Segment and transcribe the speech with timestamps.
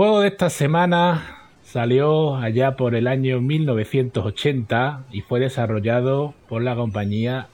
[0.00, 6.74] Juego de esta semana salió allá por el año 1980 y fue desarrollado por la
[6.74, 7.48] compañía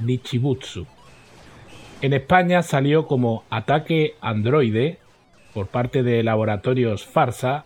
[0.00, 0.86] Nichibutsu.
[2.02, 4.98] En España salió como Ataque Androide
[5.54, 7.64] por parte de laboratorios Farsa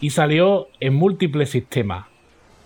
[0.00, 2.06] y salió en múltiples sistemas.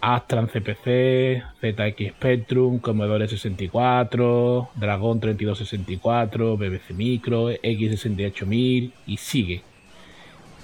[0.00, 9.67] Astran CPC, ZX Spectrum, Commodore 64, Dragon 3264, BBC Micro, X68000 y sigue.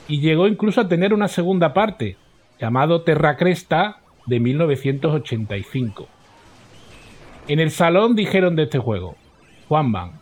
[0.09, 2.17] Y llegó incluso a tener una segunda parte,
[2.61, 6.09] llamado Terra Cresta de 1985.
[7.49, 9.17] En el salón dijeron de este juego,
[9.69, 10.13] Juanman,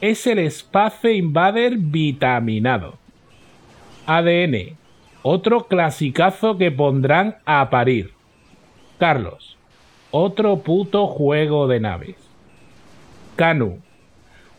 [0.00, 2.98] es el Space Invader vitaminado.
[4.06, 4.76] ADN,
[5.22, 8.12] otro clasicazo que pondrán a parir.
[8.98, 9.56] Carlos,
[10.10, 12.16] otro puto juego de naves.
[13.36, 13.80] Canu,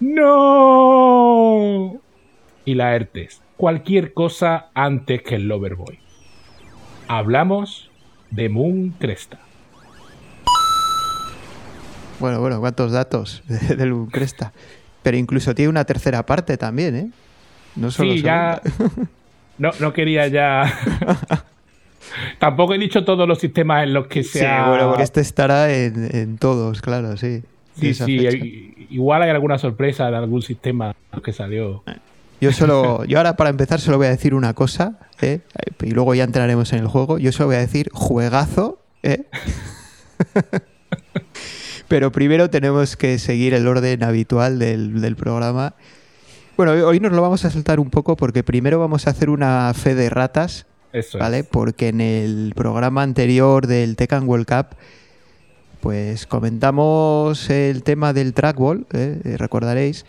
[0.01, 1.99] ¡No!
[2.65, 5.99] Y la Ertes, cualquier cosa antes que el Loverboy.
[7.07, 7.91] Hablamos
[8.31, 9.37] de Moon Cresta.
[12.19, 13.43] Bueno, bueno, cuántos datos
[13.77, 14.51] del Moon Cresta.
[15.03, 17.09] Pero incluso tiene una tercera parte también, ¿eh?
[17.75, 18.63] No solo sí, ya.
[19.59, 20.73] No, no quería ya.
[22.39, 25.71] Tampoco he dicho todos los sistemas en los que se Sí, bueno, porque este estará
[25.71, 27.43] en, todos, claro, sí.
[27.75, 31.83] Sí, sí, igual hay alguna sorpresa de algún sistema que salió.
[32.41, 35.41] Yo solo, yo ahora para empezar solo voy a decir una cosa, ¿eh?
[35.81, 37.19] y luego ya entraremos en el juego.
[37.19, 39.25] Yo solo voy a decir juegazo, ¿eh?
[41.87, 45.75] Pero primero tenemos que seguir el orden habitual del, del programa
[46.57, 49.73] bueno, hoy nos lo vamos a saltar un poco porque primero vamos a hacer una
[49.73, 50.67] fe de ratas.
[50.93, 51.43] Eso ¿Vale?
[51.43, 54.77] Porque en el programa anterior del Tekken World Cup,
[55.79, 59.37] pues comentamos el tema del trackball, ¿eh?
[59.39, 60.05] recordaréis,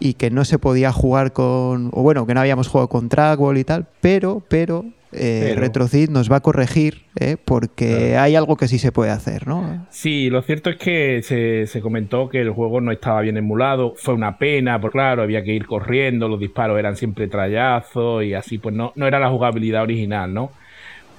[0.00, 1.90] y que no se podía jugar con.
[1.92, 4.84] O bueno, que no habíamos jugado con trackball y tal, pero, pero
[5.16, 7.36] eh, RetroCid nos va a corregir ¿eh?
[7.42, 9.86] porque hay algo que sí se puede hacer, ¿no?
[9.90, 14.14] Sí, lo cierto es que se, comentó que el juego no estaba bien emulado, fue
[14.14, 18.58] una pena, porque claro, había que ir corriendo, los disparos eran siempre trayazos y así,
[18.58, 20.50] pues no, no era la jugabilidad original, ¿no?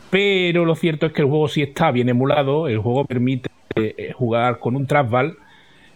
[0.10, 4.12] Pero lo cierto es que el juego sí está bien emulado, el juego permite eh,
[4.14, 5.38] jugar con un trackball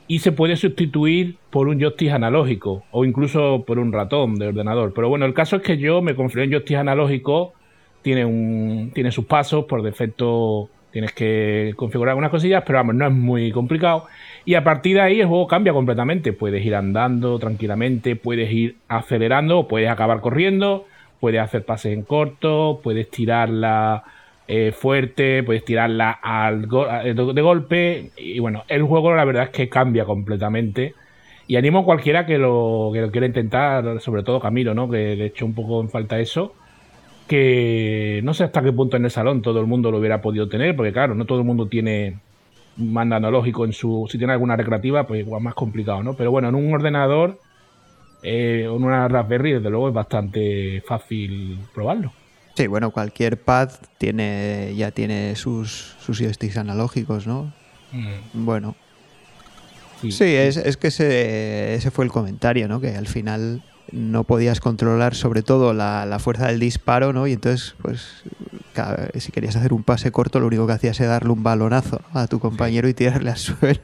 [0.10, 4.92] y se puede sustituir por un joystick analógico o incluso por un ratón de ordenador.
[4.94, 7.54] Pero bueno, el caso es que yo me confío en joystick analógico
[8.02, 13.06] tiene, un, tiene sus pasos, por defecto tienes que configurar algunas cosillas, pero vamos, no
[13.06, 14.08] es muy complicado.
[14.46, 16.34] Y a partir de ahí el juego cambia completamente.
[16.34, 20.88] Puedes ir andando tranquilamente, puedes ir acelerando, puedes acabar corriendo,
[21.20, 24.06] puedes hacer pases en corto, puedes tirarla
[24.52, 28.10] eh, fuerte, puedes tirarla al de golpe.
[28.18, 30.96] Y bueno, el juego la verdad es que cambia completamente.
[31.48, 34.90] Y animo a cualquiera que lo, que lo quiera intentar, sobre todo Camilo, ¿no?
[34.90, 36.56] Que le hecho un poco en falta eso
[37.28, 40.50] que no sé hasta qué punto en el salón todo el mundo lo hubiera podido
[40.50, 42.18] tener, porque claro, no todo el mundo tiene
[42.78, 44.08] mando analógico en su.
[44.10, 46.16] Si tiene alguna recreativa, pues igual más complicado, ¿no?
[46.16, 47.38] Pero bueno, en un ordenador
[48.24, 52.12] eh, en una Raspberry, desde luego es bastante fácil probarlo.
[52.60, 57.54] Sí, bueno, cualquier pad tiene ya tiene sus, sus joysticks analógicos, ¿no?
[57.94, 58.44] Mm.
[58.46, 58.76] Bueno.
[60.02, 62.82] Sí, es, es, que ese, ese fue el comentario, ¿no?
[62.82, 63.64] Que al final
[63.94, 67.28] no podías controlar sobre todo la, fuerza del disparo, ¿no?
[67.28, 68.24] Y entonces, pues,
[69.16, 72.28] si querías hacer un pase corto, lo único que hacías era darle un balonazo a
[72.28, 73.80] tu compañero y tirarle al suelo.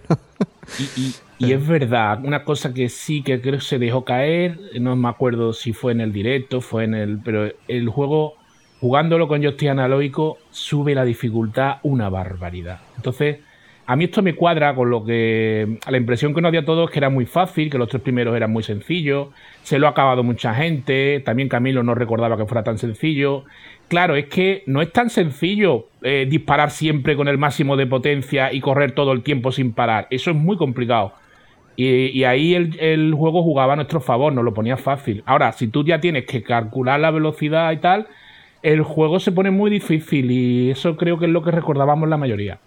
[1.39, 5.07] Y, es verdad, una cosa que sí que creo que se dejó caer, no me
[5.07, 7.19] acuerdo si fue en el directo, fue en el...
[7.19, 8.35] Pero el juego,
[8.85, 12.81] jugándolo con joystick analógico, sube la dificultad una barbaridad.
[12.97, 13.39] Entonces
[13.87, 15.79] a mí esto me cuadra con lo que.
[15.89, 18.35] La impresión que nos dio a todos que era muy fácil, que los tres primeros
[18.35, 19.29] eran muy sencillos.
[19.63, 21.19] Se lo ha acabado mucha gente.
[21.25, 23.45] También Camilo no recordaba que fuera tan sencillo.
[23.87, 28.53] Claro, es que no es tan sencillo eh, disparar siempre con el máximo de potencia
[28.53, 30.05] y correr todo el tiempo sin parar.
[30.11, 31.13] Eso es muy complicado.
[31.75, 35.23] Y, ahí el, el, juego jugaba a nuestro favor, nos lo ponía fácil.
[35.25, 38.07] Ahora, si tú ya tienes que calcular la velocidad y tal,
[38.65, 42.17] el juego se pone muy difícil y eso creo que es lo que recordábamos la
[42.17, 42.59] mayoría.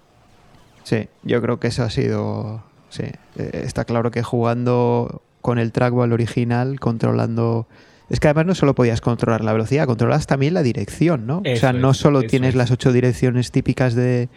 [0.85, 2.63] Sí, yo creo que eso ha sido.
[2.89, 3.03] Sí,
[3.37, 7.67] eh, está claro que jugando con el trackball original, controlando.
[8.11, 11.43] Es que además no solo podías controlar la velocidad, controlas también la dirección, ¿no?
[11.45, 14.31] o sea, no solo tienes las ocho direcciones típicas de,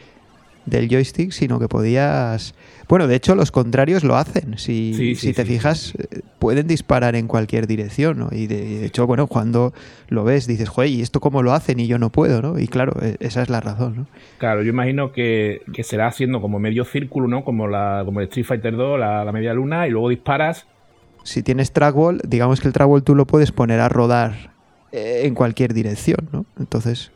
[0.66, 2.54] del joystick, sino que podías...
[2.88, 4.58] Bueno, de hecho los contrarios lo hacen.
[4.58, 8.30] Si, si te fijas, eh, pueden disparar en cualquier dirección, ¿no?
[8.32, 9.74] Y de, hecho, bueno, cuando
[10.10, 12.60] lo ves dices, joder, ¿y esto cómo lo hacen y yo no puedo, ¿no?
[12.60, 14.08] Y claro, e, esa es la razón, ¿no?
[14.38, 17.46] Claro, yo imagino que, será haciendo como medio círculo, ¿no?
[17.46, 20.68] Como, la, como el Street Fighter 2, la, la media luna, y luego disparas.
[21.24, 24.52] Si tienes trackball, digamos que el trackball tú lo puedes poner a rodar
[24.92, 26.46] eh, en cualquier dirección, ¿no?
[26.60, 27.12] Entonces,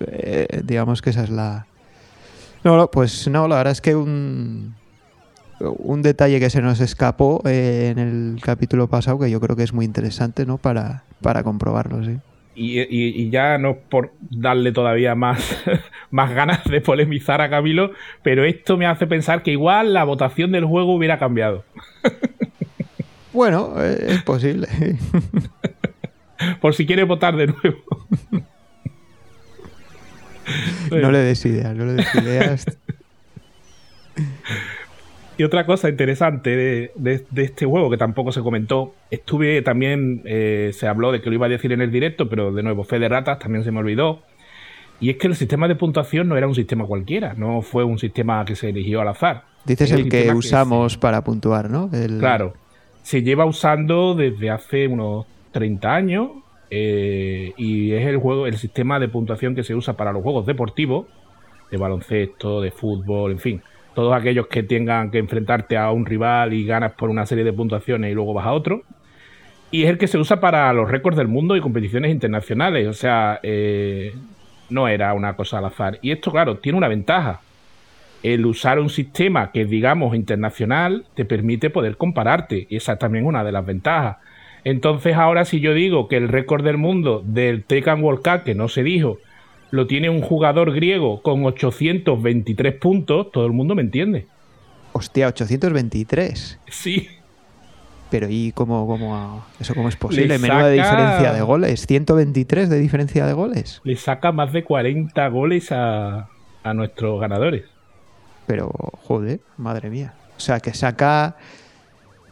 [0.00, 1.66] eh, digamos que esa es la...
[2.66, 4.74] No, pues no, la verdad es que un,
[5.60, 9.62] un detalle que se nos escapó eh, en el capítulo pasado que yo creo que
[9.62, 10.58] es muy interesante, ¿no?
[10.58, 12.16] Para, para comprobarlo, sí.
[12.56, 15.62] Y, ya no por darle todavía más,
[16.10, 17.92] más ganas de polemizar a Camilo,
[18.24, 21.64] pero esto me hace pensar que igual la votación del juego hubiera cambiado.
[23.32, 24.66] Bueno, es posible.
[26.62, 27.76] por si quiere votar de nuevo.
[30.90, 32.66] No le des ideas, no le des ideas.
[35.38, 40.88] Y otra cosa interesante de, este juego que tampoco se comentó, estuve también, eh, se
[40.88, 43.08] habló de que lo iba a decir en el directo, pero de nuevo, fe de
[43.08, 44.22] ratas, también se me olvidó.
[44.98, 47.98] Y es que el sistema de puntuación no era un sistema cualquiera, no fue un
[47.98, 49.44] sistema que se eligió al azar.
[49.66, 51.90] Dices el, que usamos para puntuar, ¿no?
[52.18, 52.54] Claro,
[53.02, 56.30] se lleva usando desde hace unos 30 años
[56.70, 60.46] eh, y es el juego, el sistema de puntuación que se usa para los juegos
[60.46, 61.06] deportivos,
[61.70, 63.62] de baloncesto, de fútbol, en fin
[63.96, 67.52] todos aquellos que tengan que enfrentarte a un rival y ganas por una serie de
[67.54, 68.82] puntuaciones y luego vas a otro.
[69.70, 72.86] Y es el que se usa para los récords del mundo y competiciones internacionales.
[72.88, 74.14] O sea, eh,
[74.68, 75.98] no era una cosa al azar.
[76.02, 77.40] Y esto, claro, tiene una ventaja.
[78.22, 82.66] El usar un sistema que, digamos, internacional, te permite poder compararte.
[82.68, 84.18] Y esa es también una de las ventajas.
[84.66, 88.56] Entonces, ahora si yo digo que el récord del mundo del Tekken World Cup, que
[88.56, 89.18] no se dijo,
[89.70, 94.26] lo tiene un jugador griego con 823 puntos, todo el mundo me entiende.
[94.90, 96.58] Hostia, 823.
[96.68, 97.06] Sí.
[98.10, 100.36] Pero ¿y cómo, cómo eso cómo es posible?
[100.40, 101.86] Menuda diferencia de goles.
[101.86, 103.80] 123 de diferencia de goles.
[103.84, 106.28] Le saca más de 40 goles a,
[106.64, 107.66] a nuestros ganadores.
[108.48, 108.72] Pero,
[109.04, 110.14] joder, madre mía.
[110.36, 111.36] O sea, que saca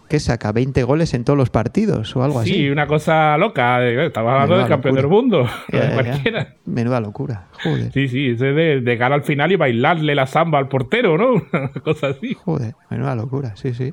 [0.09, 0.53] ¿Qué saca?
[0.53, 2.55] ¿20 goles en todos los partidos o algo así?
[2.55, 3.85] Sí, una cosa loca.
[3.87, 5.49] Estamos hablando del campeón del mundo.
[6.67, 7.47] Menuda locura.
[7.63, 7.91] Joder.
[7.93, 11.33] Sí, sí, es de, de al final y bailarle la samba al portero, ¿no?
[11.53, 12.35] Una cosa así.
[12.35, 13.93] Joder, menuda locura, sí, sí.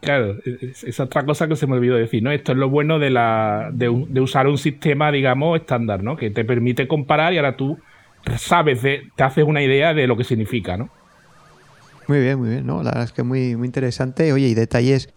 [0.00, 2.32] Claro, es, otra cosa que se me olvidó decir, ¿no?
[2.32, 6.16] Esto es lo bueno de, la, de, de, usar un sistema, digamos, estándar, ¿no?
[6.16, 7.78] Que te permite comparar y ahora tú
[8.36, 10.90] sabes, te haces una idea de lo que significa, ¿no?
[12.08, 12.66] Muy bien, muy bien.
[12.66, 12.82] ¿no?
[12.82, 14.32] La verdad es que muy, muy interesante.
[14.32, 15.08] Oye, y detalles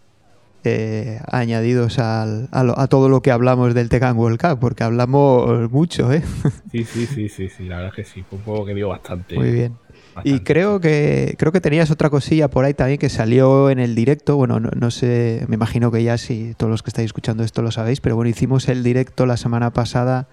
[0.63, 6.11] eh, añadidos al, a, todo lo que hablamos del Tekken World Cup, porque hablamos mucho,
[6.11, 6.23] ¿eh?
[6.71, 8.23] Sí, sí, sí, sí, sí, la verdad es que sí.
[8.27, 9.35] Fue un juego que dio bastante.
[9.35, 9.75] Muy bien.
[10.23, 13.95] Y creo que creo que tenías otra cosilla por ahí también que salió en el
[13.95, 14.37] directo.
[14.37, 17.61] Bueno, no, no, sé, me imagino que ya si todos los que estáis escuchando esto
[17.61, 20.27] lo sabéis, pero bueno, hicimos el directo la semana pasada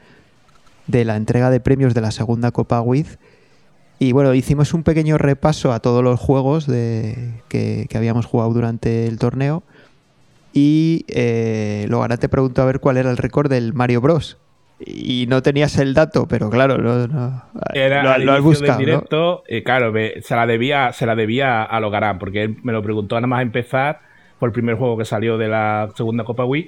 [0.87, 3.18] de la entrega de premios de la segunda Copa WIZ
[4.02, 9.06] y bueno, hicimos un pequeño repaso a todos los juegos de, que, habíamos jugado durante
[9.06, 9.62] el torneo.
[10.52, 14.38] Y eh, luego te preguntó a ver cuál era el récord del Mario Bros.
[14.85, 17.44] Y no tenías el dato, pero claro, no, no,
[17.75, 18.80] era lo, has buscado.
[18.80, 22.82] directo, eh, claro, se, la debía, se la debía a Logarán, porque él me lo
[22.82, 24.00] preguntó nada más empezar,
[24.40, 26.66] por el primer juego que salió de la segunda Copa Wii.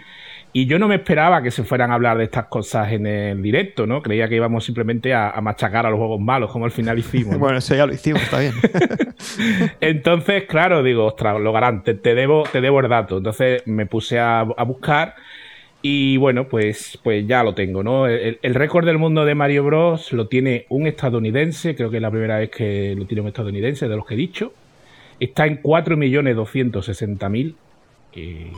[0.57, 3.43] Y yo no me esperaba que se fueran a hablar de estas cosas en el
[3.43, 4.01] directo, ¿no?
[4.01, 7.41] Creía que íbamos simplemente a, machacar a los juegos malos, como al final hicimos.
[7.41, 8.53] bueno, eso ya lo hicimos, está bien.
[9.81, 13.19] Entonces, claro, digo, ostras, lo garante, te debo, te debo el dato.
[13.19, 15.17] Entonces me puse a, buscar
[15.83, 18.07] y bueno, pues, pues ya lo tengo, ¿no?
[18.07, 20.13] El, el récord del mundo de Mario Bros.
[20.13, 23.89] lo tiene un estadounidense, creo que es la primera vez que lo tiene un estadounidense,
[23.89, 24.53] de los que he dicho.
[25.19, 27.55] Está en 4.260.000.
[28.17, 28.53] Eh,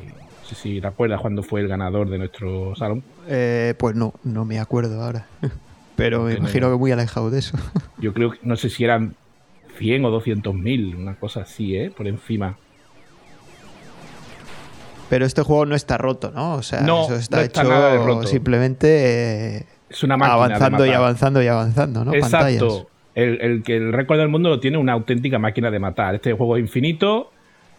[0.46, 3.02] sé si te acuerdas cuándo fue el ganador de nuestro salón.
[3.28, 5.26] Eh, pues no, no me acuerdo ahora.
[5.96, 7.56] Pero me imagino que muy alejado de eso.
[7.98, 9.14] Yo creo que no sé si eran
[9.78, 11.90] 100 o 200 mil, una cosa así, ¿eh?
[11.94, 12.56] Por encima.
[15.08, 16.54] Pero este juego no está roto, ¿no?
[16.54, 22.04] O sea, eso está, hecho simplemente eh, es una máquina avanzando y avanzando y avanzando,
[22.04, 22.12] ¿no?
[22.12, 22.88] Exacto.
[23.14, 26.16] El, el, que el récord del mundo lo tiene una auténtica máquina de matar.
[26.16, 27.30] Este juego es infinito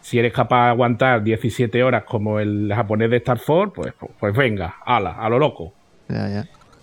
[0.02, 4.36] si eres capaz de aguantar 17 horas como el japonés de Star Force, pues, pues
[4.36, 5.74] venga, ala, a lo loco.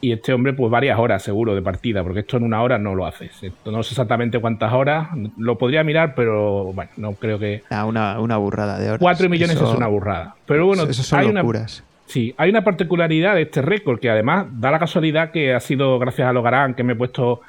[0.00, 2.94] Y este hombre, pues varias horas seguro de partida, porque esto en una hora no
[2.94, 3.32] lo haces.
[3.64, 7.62] No sé exactamente cuántas horas, lo podría mirar, pero bueno, no creo que.
[7.70, 8.98] Ah, una, una burrada de horas.
[9.00, 10.34] 4 millones es una burrada.
[10.44, 11.80] Pero bueno, son hay locuras.
[11.80, 15.60] Una, sí, hay una particularidad de este récord que además da la casualidad que ha
[15.60, 17.40] sido gracias a Logarán que me he puesto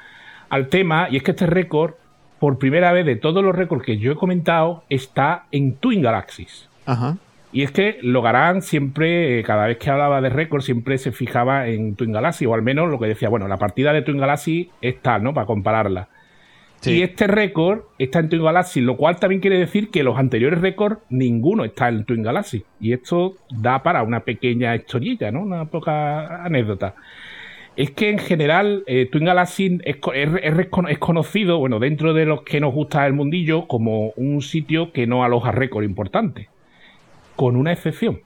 [0.48, 1.94] al tema, y es que este récord
[2.38, 6.68] por primera vez de todos los récords que yo he comentado, está en Twin Galaxies.
[6.84, 7.16] Ajá.
[7.52, 11.68] Y es que Logarán siempre, eh, cada vez que hablaba de récord, siempre se fijaba
[11.68, 14.70] en Twin Galaxy, o al menos lo que decía, bueno, la partida de Twin Galaxy
[14.82, 15.32] es tal, ¿no?
[15.32, 16.08] Para compararla.
[16.84, 20.60] Y este récord está en Twin Galaxy, lo cual también quiere decir que los anteriores
[20.60, 22.64] récords, ninguno está en Twin Galaxy.
[22.78, 25.40] Y esto da para una pequeña historilla, ¿no?
[25.40, 26.94] Una poca anécdota.
[27.76, 32.60] Es que en general eh, Twin Galaxy es, es, conocido, bueno, dentro de los que
[32.60, 36.48] nos gusta el mundillo, como un sitio que no aloja récord importante.
[37.36, 38.20] Con una excepción.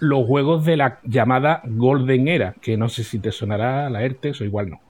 [0.00, 4.42] Los juegos de la llamada Golden Era, que no sé si te sonará la ERTES
[4.42, 4.80] o igual no.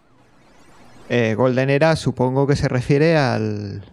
[1.08, 3.84] Eh, Golden Era supongo que se refiere al,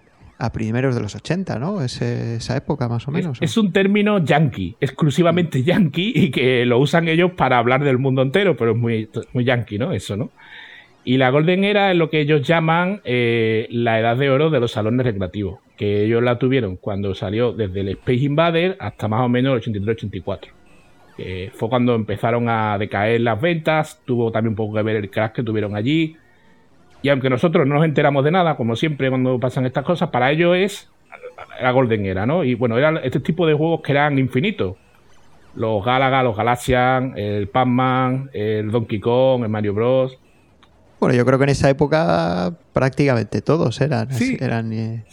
[0.41, 1.81] a primeros de los 80, ¿no?
[1.83, 3.37] esa época más o menos.
[3.41, 8.23] Es, un término yankee, exclusivamente yankee, y que lo usan ellos para hablar del mundo
[8.23, 9.93] entero, pero es muy, muy yankee, ¿no?
[9.93, 10.31] Eso, ¿no?
[11.03, 14.59] Y la Golden Era es lo que ellos llaman eh, la edad de oro de
[14.59, 19.21] los salones recreativos, que ellos la tuvieron cuando salió desde el Space Invader hasta más
[19.21, 21.51] o menos el 83-84.
[21.53, 25.33] fue cuando empezaron a decaer las ventas, tuvo también un poco que ver el crash
[25.33, 26.17] que tuvieron allí,
[27.01, 30.31] y aunque nosotros no nos enteramos de nada, como siempre cuando pasan estas cosas, para
[30.31, 30.89] ellos es
[31.61, 32.43] la Golden Era, ¿no?
[32.43, 34.75] Y bueno, eran este tipo de juegos que eran infinitos.
[35.55, 40.17] Los Galaga, los Galaxian, el Pac-Man, el Donkey Kong, el Mario Bros.
[41.01, 44.13] Bueno, yo creo que en esa época prácticamente todos eran.
[44.13, 45.03] Sí, eran eh,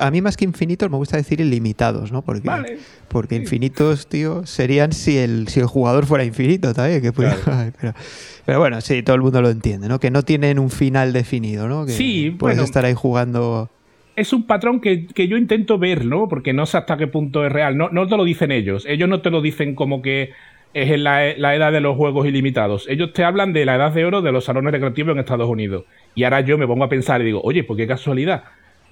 [0.00, 2.20] a, mí más que infinitos me gusta decir ilimitados, ¿no?
[2.20, 2.76] Porque,
[3.08, 7.00] porque infinitos, tío, serían si el, si el jugador fuera infinito también.
[7.00, 7.10] Que
[8.44, 9.98] pero, bueno, sí, todo el mundo lo entiende, ¿no?
[9.98, 11.86] Que no tienen un final definido, ¿no?
[11.86, 13.70] Que sí, puedes estar ahí jugando.
[14.16, 16.28] Es un patrón que, que, yo intento ver, ¿no?
[16.28, 17.78] Porque no sé hasta qué punto es real.
[17.78, 18.84] No, no te lo dicen ellos.
[18.86, 20.32] Ellos no te lo dicen como que
[20.74, 22.86] es en la, edad de los juegos ilimitados.
[22.88, 25.84] Ellos te hablan de la edad de oro de los salones recreativos en Estados Unidos.
[26.14, 28.44] Y ahora yo me pongo a pensar y digo, oye, pues qué casualidad.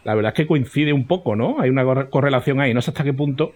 [0.05, 1.61] La verdad es que coincide un poco, ¿no?
[1.61, 3.53] Hay una correlación ahí, no sé hasta qué punto.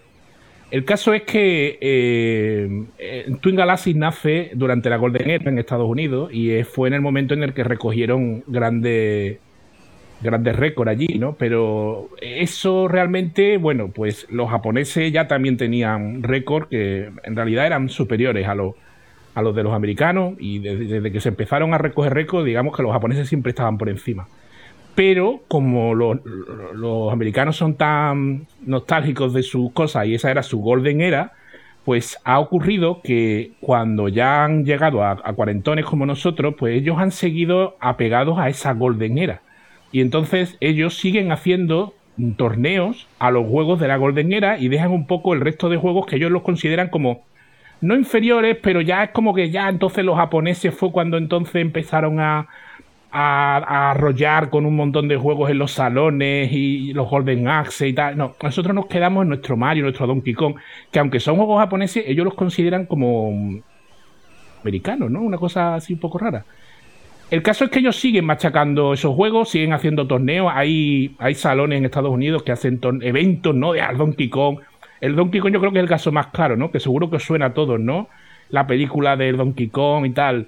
[0.73, 6.31] El caso es que eh, Twin Galaxy nace durante la Golden Era en Estados Unidos
[6.33, 9.39] y fue en el momento en el que recogieron grandes
[10.21, 11.35] grandes récords allí, ¿no?
[11.35, 17.89] Pero eso realmente, bueno, pues los japoneses ya también tenían récords que en realidad eran
[17.89, 18.75] superiores a los,
[19.35, 22.83] a los de los americanos y desde, que se empezaron a recoger récords, digamos que
[22.83, 24.29] los japoneses siempre estaban por encima.
[24.95, 31.03] Pero como los, americanos son tan nostálgicos de sus cosas y esa era su golden
[31.03, 31.33] era,
[31.85, 36.97] pues ha ocurrido que cuando ya han llegado a, a cuarentones como nosotros, pues ellos
[36.99, 39.43] han seguido apegados a esa golden era
[39.97, 41.95] y entonces ellos siguen haciendo
[42.37, 45.79] torneos a los juegos de la Golden Era y dejan un poco el resto de
[45.79, 47.23] juegos que ellos los consideran como
[47.81, 52.21] no inferiores, pero ya es como que ya entonces los japoneses fue cuando entonces empezaron
[52.21, 52.47] a,
[53.11, 57.95] a, arrollar con un montón de juegos en los salones y los Golden Axe y
[57.95, 58.19] tal.
[58.19, 60.57] No, nosotros nos quedamos en nuestro Mario, nuestro Donkey Kong,
[60.91, 63.63] que aunque son juegos japoneses, ellos los consideran como
[64.61, 65.23] americanos, ¿no?
[65.23, 66.45] Una cosa así un poco rara.
[67.29, 70.53] El caso es que ellos siguen machacando esos juegos, siguen haciendo torneos.
[70.55, 73.73] Hay, hay salones en Estados Unidos que hacen eventos, ¿no?
[73.73, 74.61] De Donkey Kong.
[75.01, 76.71] El Donkey Kong yo creo que es el caso más claro, ¿no?
[76.71, 78.09] Que seguro que suena a todos, ¿no?
[78.51, 80.47] La película del Donkey Kong y tal.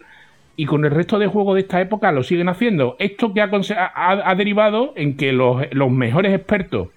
[0.55, 2.95] Y con el resto de juegos de esta época lo siguen haciendo.
[3.01, 3.51] Esto que ha,
[3.95, 6.89] ha, derivado en que los, los, mejores expertos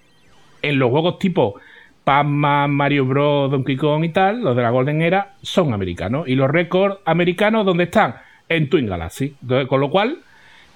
[0.62, 1.56] en los juegos tipo
[2.04, 6.28] Pac-Man, Mario Bros, Donkey Kong y tal, los de la Golden Era, son americanos.
[6.28, 8.16] Y los récords americanos, ¿dónde están?
[8.56, 9.36] En Twin Galaxy.
[9.68, 10.20] con lo cual,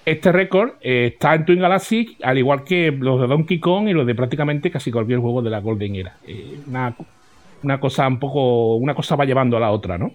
[0.06, 3.94] este récord eh, está en Twin Galaxy, al igual que los de Donkey Kong y
[3.94, 6.18] los de prácticamente casi cualquier juego de la Golden Era.
[6.28, 8.76] Eh, una, cosa un poco.
[8.76, 10.12] Una cosa va llevando a la otra, ¿no?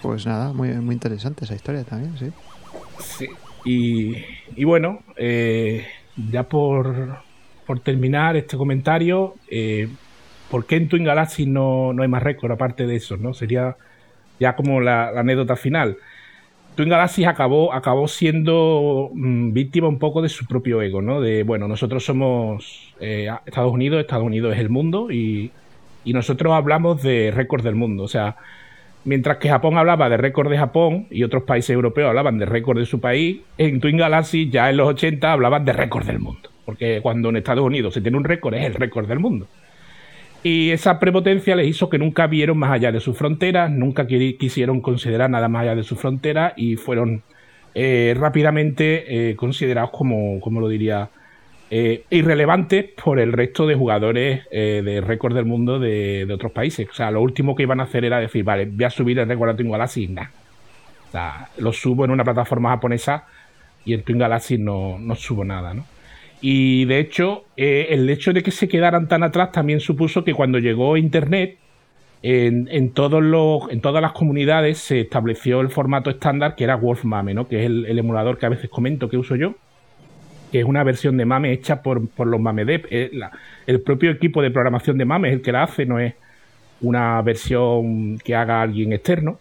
[0.00, 2.30] Pues nada, muy, muy interesante esa historia también, sí.
[2.98, 3.28] Sí.
[4.56, 5.86] Y, bueno, eh,
[6.30, 7.18] ya por,
[7.66, 9.34] por terminar este comentario,
[10.50, 13.16] ¿por qué en Twin Galaxy no, no hay más récord aparte de eso?
[13.16, 13.34] ¿no?
[13.34, 13.76] Sería
[14.42, 15.96] ya como la, anécdota final.
[16.74, 21.20] Twin Galaxy acabó, acabó siendo mm, víctima un poco de su propio ego, ¿no?
[21.20, 25.52] De, bueno, nosotros somos eh, Estados Unidos, Estados Unidos es el mundo y,
[26.04, 28.02] nosotros hablamos de récord del mundo.
[28.02, 28.36] O sea,
[29.04, 32.78] mientras que Japón hablaba de récord de Japón y otros países europeos hablaban de récord
[32.78, 36.50] de su país, en Twin Galaxy ya en los 80 hablaban de récord del mundo.
[36.64, 39.46] Porque cuando en Estados Unidos se tiene un récord es el récord del mundo.
[40.42, 44.80] Y esa prepotencia les hizo que nunca vieron más allá de sus fronteras, nunca quisieron
[44.80, 47.22] considerar nada más allá de sus fronteras y fueron
[47.74, 51.10] eh, rápidamente eh, considerados como, como lo diría,
[51.70, 56.88] eh, irrelevantes por el resto de jugadores de récord del mundo de, otros países.
[56.90, 59.28] O sea, lo último que iban a hacer era decir, vale, voy a subir el
[59.28, 60.32] récord a Twin Galaxy, nada.
[61.08, 63.26] O sea, lo subo en una plataforma japonesa
[63.84, 65.86] y en Twin Galaxy no, no subo nada, ¿no?
[66.42, 70.34] Y de hecho, eh, el hecho de que se quedaran tan atrás también supuso que
[70.34, 71.56] cuando llegó Internet,
[72.24, 77.34] en, todos los, en todas las comunidades se estableció el formato estándar que era Wolfmame,
[77.34, 77.48] ¿no?
[77.48, 79.54] que es el, emulador que a veces comento que uso yo.
[80.52, 82.86] que es una versión de MAME hecha por, los MameDev.
[83.66, 86.14] el propio equipo de programación de MAME es el que la hace, no es
[86.80, 89.38] una versión que haga alguien externo,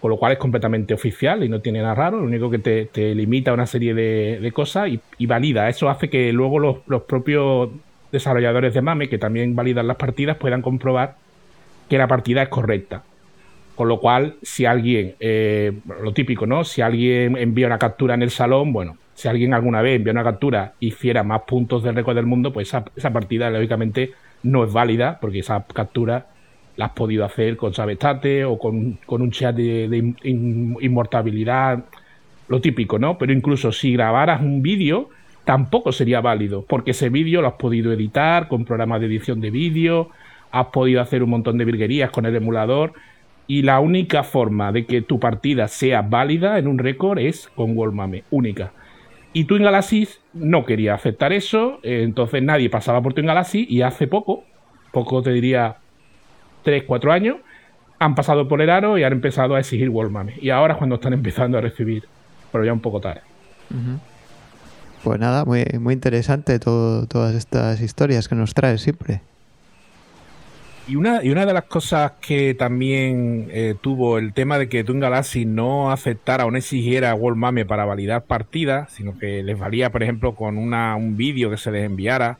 [0.00, 3.14] con lo cual es completamente oficial y no tiene nada raro, lo único que te,
[3.14, 5.68] limita a una serie de, cosas y, valida.
[5.68, 7.70] Eso hace que luego los, propios
[8.12, 11.16] desarrolladores de MAME, que también validan las partidas, puedan comprobar
[11.88, 13.02] que la partida es correcta.
[13.74, 16.64] Con lo cual, si alguien, eh, lo típico, ¿no?
[16.64, 20.22] Si alguien envía una captura en el salón, bueno, si alguien alguna vez envía una
[20.22, 24.12] captura y hiciera más puntos del récord del mundo, pues esa, partida lógicamente
[24.44, 26.26] no es válida porque esa captura
[26.78, 31.84] la has podido hacer con Sabestate o con, un chat de, inmortabilidad,
[32.46, 33.18] lo típico, ¿no?
[33.18, 35.10] Pero incluso si grabaras un vídeo,
[35.44, 39.50] tampoco sería válido, porque ese vídeo lo has podido editar con programas de edición de
[39.50, 40.10] vídeo,
[40.52, 42.92] has podido hacer un montón de virguerías con el emulador,
[43.48, 47.76] y la única forma de que tu partida sea válida en un récord es con
[47.76, 48.70] Wallmame, única.
[49.32, 54.06] Y Twin Galaxy no quería aceptar eso, entonces nadie pasaba por Twin Galaxy y hace
[54.06, 54.44] poco,
[54.92, 55.78] poco te diría
[56.68, 57.36] 3, 4 años,
[57.98, 60.34] han pasado por el aro y han empezado a exigir Wallmame.
[60.38, 62.04] Y ahora es cuando están empezando a recibir,
[62.52, 63.22] pero ya un poco tarde.
[65.02, 69.22] Pues nada, muy, muy interesante todo, todas estas historias que nos trae siempre.
[70.86, 74.84] Y una, y una de las cosas que también eh, tuvo el tema de que
[74.84, 79.58] Twin Galaxy no aceptara o no exigiera a Mame para validar partidas, sino que les
[79.58, 82.38] valía, por ejemplo, con una, un vídeo que se les enviara,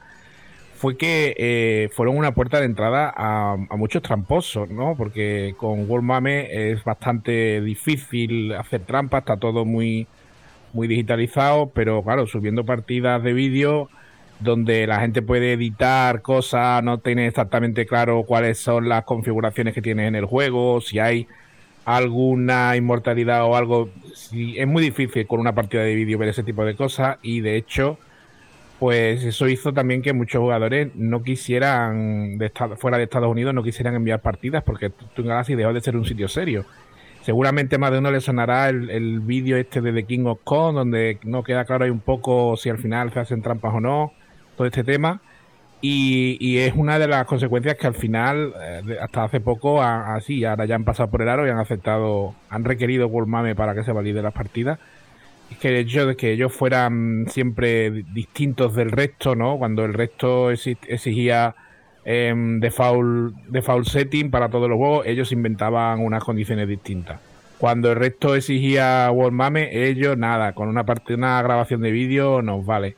[0.79, 4.95] fue que eh, fueron una puerta de entrada a, muchos tramposos, ¿no?
[4.97, 10.07] Porque con Mame es bastante difícil hacer trampas, está todo muy,
[10.73, 13.89] muy digitalizado, pero claro, subiendo partidas de vídeo
[14.39, 19.83] donde la gente puede editar cosas, no tiene exactamente claro cuáles son las configuraciones que
[19.83, 21.27] tienes en el juego, si hay
[21.87, 23.91] alguna inmortalidad o algo.
[24.33, 27.57] es muy difícil con una partida de vídeo ver ese tipo de cosas y de
[27.57, 27.99] hecho,
[28.79, 33.63] pues eso hizo también que muchos jugadores no quisieran, de fuera de Estados Unidos, no
[33.63, 36.65] quisieran enviar partidas porque Twin Galaxy dejó de ser un sitio serio.
[37.23, 40.75] Seguramente más de uno le sonará el, el vídeo este de The King of Kong,
[40.77, 44.13] donde no queda claro ahí un poco si al final se hacen trampas o no
[44.57, 45.21] todo este tema.
[45.81, 50.65] Y, es una de las consecuencias que al final, eh, hasta hace poco, así, ahora
[50.65, 53.93] ya han pasado por el aro y han aceptado, han requerido World para que se
[53.93, 54.81] valide las partidas.
[55.61, 59.59] Que el hecho de que ellos fueran siempre distintos del resto, ¿no?
[59.59, 61.55] Cuando el resto exigía
[62.05, 67.21] eh, default, default setting para todos los juegos, ellos inventaban unas condiciones distintas.
[67.59, 72.41] Cuando el resto exigía World Mame, ellos nada, con una parte, una grabación de vídeo
[72.41, 72.97] nos vale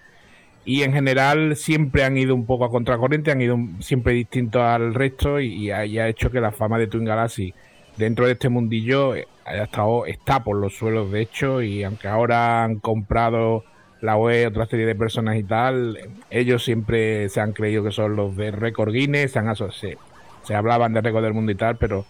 [0.64, 4.94] y en general siempre han ido un poco a contracorriente, han ido siempre distintos al
[4.94, 7.54] resto y, ha, hecho que la fama de Twin Galaxy
[8.00, 12.08] dentro de este mundillo eh, haya estado, está por los suelos de hecho y aunque
[12.08, 13.64] ahora han comprado
[14.00, 15.98] la web, otra serie de personas y tal,
[16.30, 19.98] ellos siempre se han creído que son los de Record Guinness, se, han, se,
[20.42, 22.06] se hablaban de récord del mundo y tal, pero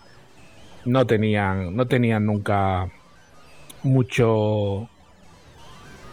[0.85, 2.89] no tenían, no tenían nunca
[3.83, 4.89] mucho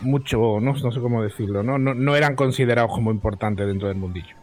[0.01, 1.77] mucho, no, sé cómo decirlo, ¿no?
[1.77, 2.15] ¿no?
[2.15, 4.35] eran considerados como importantes dentro del mundillo.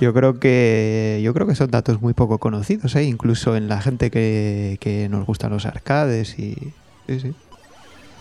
[0.00, 3.04] Yo creo que yo creo que son datos muy poco conocidos, ¿eh?
[3.04, 6.54] incluso en la gente que, nos gustan los arcades y
[7.06, 7.32] sí, sí.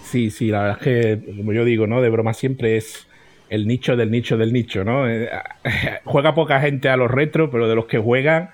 [0.04, 2.02] Sí, sí, la verdad es que, como yo digo, ¿no?
[2.02, 3.08] De broma siempre es
[3.50, 5.10] el nicho del nicho del nicho, ¿no?
[5.10, 5.30] Eh,
[6.04, 8.50] juega poca gente a los retro, pero de los que juegan,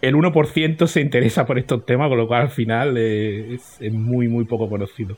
[0.00, 4.44] el 1% se interesa por estos temas, con lo cual al final es muy, muy
[4.44, 5.16] poco conocido.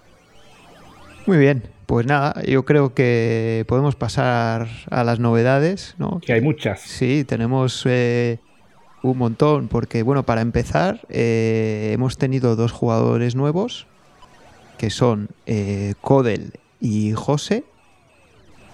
[1.27, 6.21] Muy bien, pues nada, yo creo que podemos pasar a las novedades, ¿no?
[6.21, 6.81] Que hay muchas.
[6.81, 8.41] Sí, tenemos eh,
[9.03, 13.87] un montón, porque bueno, para empezar, eh, hemos tenido dos jugadores nuevos,
[14.77, 17.65] que son eh, Codel y José.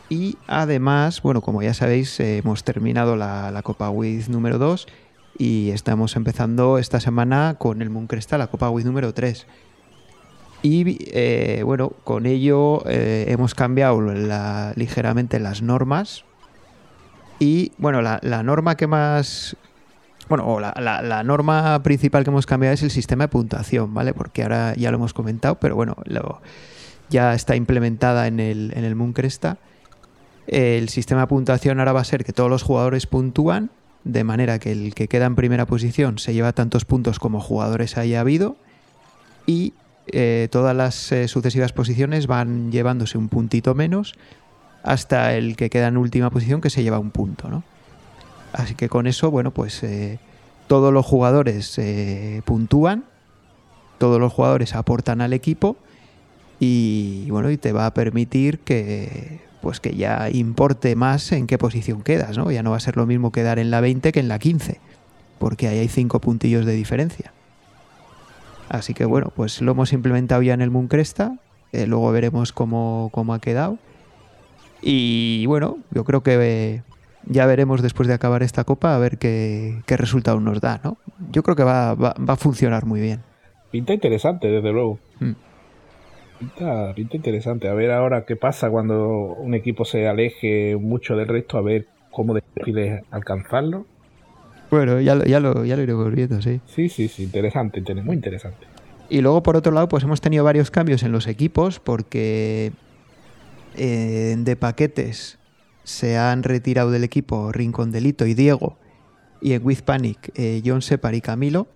[0.09, 4.89] Y además, bueno, como ya sabéis, hemos terminado la, la Copa Wiz número 2
[5.39, 9.47] y estamos empezando esta semana con el Mooncresta, la Copa Wiz número 3.
[10.63, 14.01] Y eh, bueno, con ello eh, hemos cambiado
[14.75, 16.25] ligeramente las normas.
[17.39, 19.57] Y bueno, la, norma que más.
[20.29, 24.13] Bueno, o la, norma principal que hemos cambiado es el sistema de puntuación, ¿vale?
[24.13, 25.97] Porque ahora ya lo hemos comentado, pero bueno,
[27.09, 29.57] ya está implementada en el, en el Mooncresta.
[30.47, 33.71] El sistema de puntuación ahora va a ser que todos los jugadores puntúan,
[34.05, 37.97] de manera que el que queda en primera posición se lleva tantos puntos como jugadores
[37.97, 38.57] haya habido.
[39.47, 39.75] Y
[40.07, 44.15] eh, todas las eh, sucesivas posiciones van llevándose un puntito menos
[44.83, 47.63] hasta el que queda en última posición que se lleva un punto, ¿no?
[48.53, 50.19] Así que con eso, bueno, pues eh,
[50.67, 51.79] todos los jugadores
[52.45, 53.05] puntúan,
[53.99, 55.77] todos los jugadores aportan al equipo
[56.59, 61.59] y bueno, y te va a permitir que pues que ya importe más en qué
[61.59, 62.51] posición quedas, ¿no?
[62.51, 64.81] Ya no va a ser lo mismo quedar en la 20 que en la 15,
[65.39, 67.33] porque ahí hay cinco puntillos de diferencia.
[68.71, 71.37] Así que bueno, pues lo hemos implementado ya en el Moon Cresta,
[71.73, 73.79] eh, luego veremos cómo, cómo, ha quedado.
[74.81, 76.83] Y bueno, yo creo que
[77.27, 80.99] ya veremos después de acabar esta copa a ver qué, qué resultado nos da, ¿no?
[81.33, 83.23] Yo creo que va, va, va, a funcionar muy bien.
[83.73, 85.01] Pinta interesante, desde luego.
[85.19, 85.33] Mm.
[86.39, 87.69] Pinta, pinta interesante.
[87.69, 91.89] A ver ahora qué pasa cuando un equipo se aleje mucho del resto, a ver
[92.13, 93.85] cómo decides alcanzarlo.
[94.71, 96.61] Bueno, ya lo, ya lo, ya lo iremos viendo, sí.
[96.67, 98.67] Sí, sí, sí, interesante, muy interesante.
[99.09, 102.73] Y luego, por otro lado, pues hemos tenido varios cambios en los equipos porque
[103.77, 105.39] eh, de paquetes
[105.83, 108.77] se han retirado del equipo Rincón Delito y Diego
[109.41, 111.67] y en With Panic eh, John Separ y Camilo.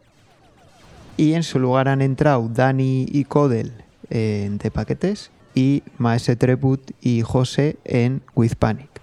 [1.17, 3.73] Y en su lugar han entrado Dani y Codel
[4.11, 8.94] en de paquetes y Maese Treput y José en With Panic.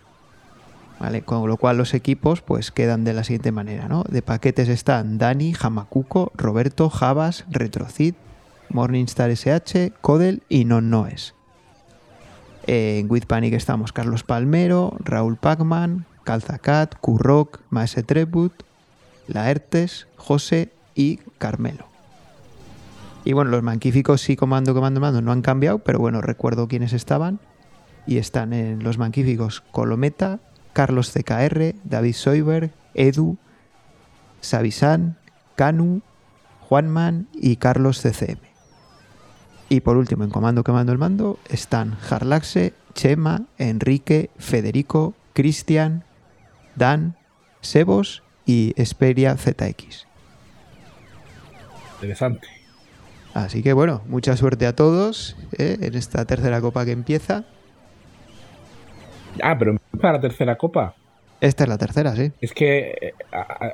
[1.26, 4.04] Con lo cual los equipos pues quedan de la siguiente manera, ¿no?
[4.08, 8.14] De paquetes están Dani, Hamakuko, Roberto, Javas, Retrocid,
[8.70, 11.34] Morningstar SH, Codel y Non Noes.
[12.68, 18.54] En With Panic estamos Carlos Palmero, Raúl Pacman, Calzacat, Curroc, Maese Treput,
[19.28, 21.86] Laertes, José y Carmelo.
[23.24, 26.94] Y bueno, los manquíficos sí, comando, comando, mando, no han cambiado, pero bueno, recuerdo quiénes
[26.94, 27.40] estaban.
[28.08, 30.40] Y están en los manquíficos Colometa,
[30.74, 33.38] Carlos CKR, David Soiberg, Edu,
[34.42, 35.18] Savisan,
[35.56, 36.02] Canu,
[36.62, 38.40] Juanman y Carlos CCM.
[39.70, 46.04] Y por último, en comando que mando el mando, están Jarlaxe, Chema, Enrique, Federico, Cristian,
[46.76, 47.16] Dan,
[47.62, 50.08] Sebos y Esperia ZX.
[51.96, 52.48] Interesante.
[53.34, 55.78] Así que bueno, mucha suerte a todos ¿eh?
[55.80, 57.46] en esta tercera copa que empieza.
[59.42, 60.96] Ah, pero empieza la tercera copa.
[61.42, 62.32] Esta es la tercera, sí.
[62.40, 63.14] Es que eh,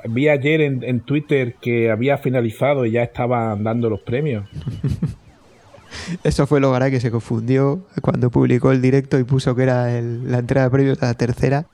[0.08, 4.48] vi ayer en, Twitter que había finalizado y ya estaban dando los premios.
[6.24, 10.38] Eso fue lo que se confundió cuando publicó el directo y puso que era la
[10.38, 11.66] entrega de premios a la tercera.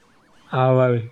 [0.51, 1.11] Ah, vale.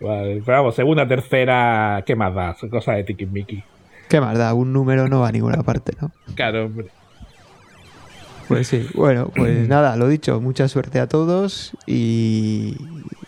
[0.00, 0.42] Vale.
[0.44, 2.54] Pero vamos, segunda, tercera, ¿qué más da?
[2.54, 3.62] Son cosas de Tiki Mickey.
[4.08, 4.52] ¿Qué más da?
[4.54, 6.10] Un número no va a ninguna parte, ¿no?
[6.34, 6.88] Claro, hombre.
[8.48, 12.76] Pues sí, bueno, pues nada, lo dicho, mucha suerte a todos y,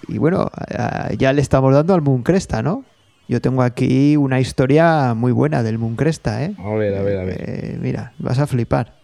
[0.09, 0.51] y bueno,
[1.19, 2.85] ya le estamos dando al Moon Cresta, ¿no?
[3.29, 6.55] Yo tengo aquí una historia muy buena del Moon Cresta, ¿eh?
[6.59, 7.37] A ver, a ver, a ver.
[7.41, 8.95] Eh, mira, vas a flipar.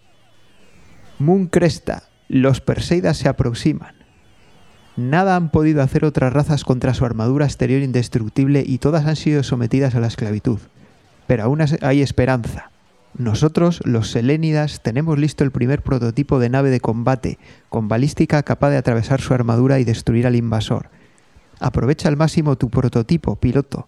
[1.19, 3.95] Moon Cresta, los Perseidas se aproximan.
[4.97, 9.43] Nada han podido hacer otras razas contra su armadura exterior indestructible y todas han sido
[9.43, 10.59] sometidas a la esclavitud.
[11.27, 12.72] Pero aún hay esperanza.
[13.17, 18.71] Nosotros, los Selénidas, tenemos listo el primer prototipo de nave de combate, con balística capaz
[18.71, 20.89] de atravesar su armadura y destruir al invasor.
[21.61, 23.87] Aprovecha al máximo tu prototipo, piloto.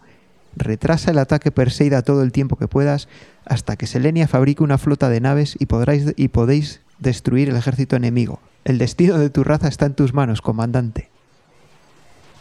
[0.56, 3.08] Retrasa el ataque Perseida todo el tiempo que puedas
[3.44, 7.96] hasta que Selenia fabrique una flota de naves y, podráis, y podéis destruir el ejército
[7.96, 8.40] enemigo.
[8.64, 11.08] El destino de tu raza está en tus manos, comandante.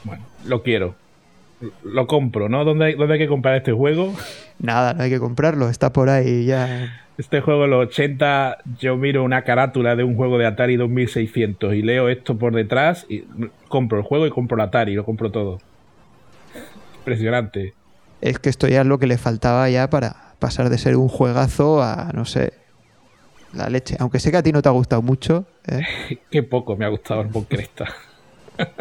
[0.04, 0.96] Bueno, lo quiero
[1.84, 2.66] lo compro, ¿no?
[2.66, 4.14] ¿Dónde hay, ¿Dónde hay que comprar este juego?
[4.60, 7.00] Nada, no hay que comprarlo, está por ahí ya.
[7.18, 11.82] Este juego, los 80, yo miro una carátula de un juego de Atari 2600 y
[11.82, 13.24] leo esto por detrás y
[13.68, 15.60] compro el juego y compro el Atari, lo compro todo.
[16.98, 17.74] Impresionante.
[18.22, 21.08] Es que esto ya es lo que le faltaba ya para pasar de ser un
[21.08, 22.54] juegazo a, no sé,
[23.54, 23.96] la leche.
[24.00, 25.46] Aunque sé que a ti no te ha gustado mucho.
[25.68, 25.82] ¿eh?
[26.32, 27.94] Qué poco me ha gustado el Cresta.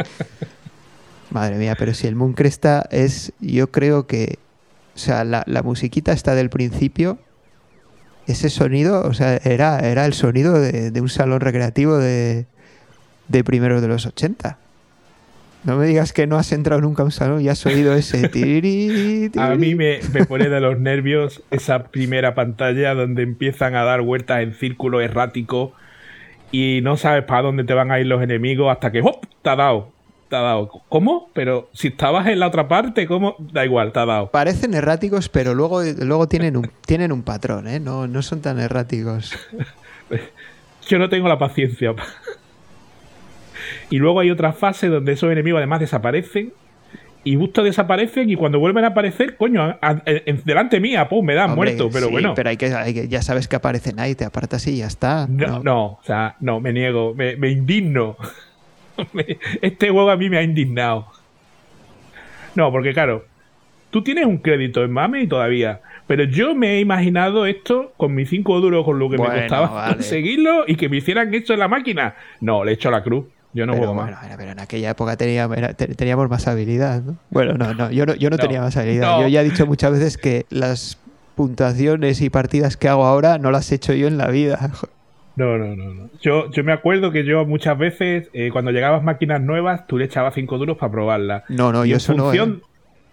[1.30, 4.38] Madre mía, pero si el Moon Cresta es, yo creo que,
[4.94, 7.18] o sea, la, musiquita está del principio,
[8.26, 12.46] ese sonido, o sea, era, era el sonido de, un salón recreativo de,
[13.28, 14.58] de primeros de los 80.
[15.64, 18.26] No me digas que no has entrado nunca a un salón y has oído ese.
[19.38, 24.02] A mí me, me, pone de los nervios esa primera pantalla donde empiezan a dar
[24.02, 25.72] vueltas en círculo errático
[26.50, 29.24] y no sabes para dónde te van a ir los enemigos hasta que ¡hop!
[29.42, 29.92] te ha dado
[30.32, 30.70] te ha dado.
[30.88, 31.28] ¿Cómo?
[31.34, 33.36] Pero si estabas en la otra parte, ¿cómo?
[33.38, 34.30] Da igual, te ha dado.
[34.30, 37.78] Parecen erráticos, pero luego, luego tienen, un, tienen un patrón, ¿eh?
[37.78, 39.36] No, no son tan erráticos.
[40.88, 41.94] Yo no tengo la paciencia.
[43.90, 46.54] y luego hay otra fase donde esos enemigos además desaparecen.
[47.24, 49.78] Y justo desaparecen y cuando vuelven a aparecer, coño,
[50.44, 52.32] delante mía, pum, me dan muerto, pero bueno.
[52.34, 55.26] Pero hay que, ya sabes que aparecen ahí, te apartas y ya está.
[55.28, 58.16] No, no, o sea, no, me niego, me, me indigno.
[59.62, 61.06] este juego a mí me ha indignado.
[62.54, 63.24] No, porque claro,
[63.90, 65.80] tú tienes un crédito en Mame y todavía.
[66.06, 69.94] Pero yo me he imaginado esto con mis 5 duros, con lo que me costaba
[69.94, 72.14] conseguirlo y que me hicieran esto en la máquina.
[72.40, 73.24] No, le he hecho la cruz.
[73.54, 74.26] Yo no pero, juego bueno, más.
[74.26, 77.16] era- pero en aquella época teníamos, era- teníamos más habilidad, ¿no?
[77.30, 79.16] Bueno, no, no, yo no, yo no, No, tenía más habilidad.
[79.16, 79.22] no.
[79.22, 80.98] Yo ya he dicho muchas veces que las
[81.34, 84.70] puntuaciones y partidas que hago ahora no las he hecho yo en la vida.
[85.36, 85.94] No, no, no.
[85.94, 86.10] no.
[86.20, 90.04] Yo, yo me acuerdo que yo muchas veces, eh, cuando llegabas máquinas nuevas, tú le
[90.04, 91.44] echabas 5 duros para probarlas.
[91.48, 92.32] No, no, Y yo eso no.
[92.32, 92.60] ¿eh?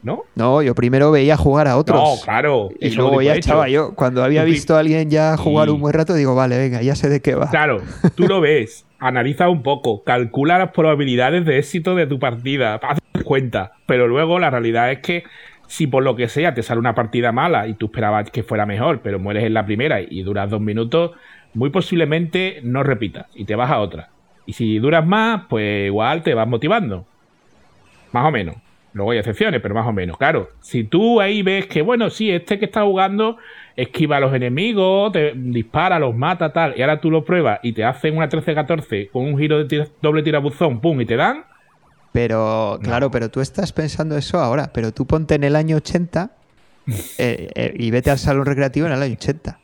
[0.01, 0.23] ¿No?
[0.35, 2.01] No, yo primero veía jugar a otros.
[2.01, 2.69] No, claro.
[2.79, 3.95] Y eso luego ya echaba yo.
[3.95, 7.09] Cuando había visto a alguien ya jugar un buen rato, digo, vale, venga, ya sé
[7.09, 7.49] de qué va.
[7.49, 7.81] Claro,
[8.15, 12.99] tú lo ves, analiza un poco, calcula las probabilidades de éxito de tu partida, haz
[13.25, 13.73] cuenta.
[13.87, 15.23] Pero luego la realidad es que
[15.67, 18.65] si por lo que sea te sale una partida mala y tú esperabas que fuera
[18.65, 21.11] mejor, pero mueres en la primera y duras dos minutos,
[21.53, 24.09] muy posiblemente no repitas y te vas a otra.
[24.45, 27.05] Y si duras más, pues igual te vas motivando.
[28.11, 28.55] Más o menos.
[28.93, 30.17] Luego hay excepciones, pero más o menos.
[30.17, 33.37] Claro, si tú ahí ves que, bueno, sí, este que está jugando
[33.75, 37.73] esquiva a los enemigos, te dispara, los mata, tal, y ahora tú lo pruebas y
[37.73, 41.45] te hacen una 13-14 con un giro de tira- doble tirabuzón, pum, y te dan.
[42.11, 44.71] Pero, claro, pero tú estás pensando eso ahora.
[44.73, 46.31] Pero tú ponte en el año 80
[47.19, 49.59] eh, eh, y vete al salón recreativo en el año 80.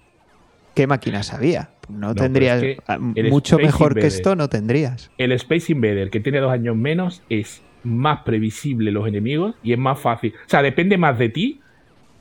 [0.76, 1.70] ¿Qué máquinas había?
[1.90, 2.62] No, pero tendrías.
[2.62, 5.10] es que ah, mucho Space mejor que esto no tendrías.
[5.18, 9.80] El Space Invader, que tiene dos años menos, es más previsible los enemigos y es
[9.80, 10.34] más fácil.
[10.46, 11.62] O sea, depende más de ti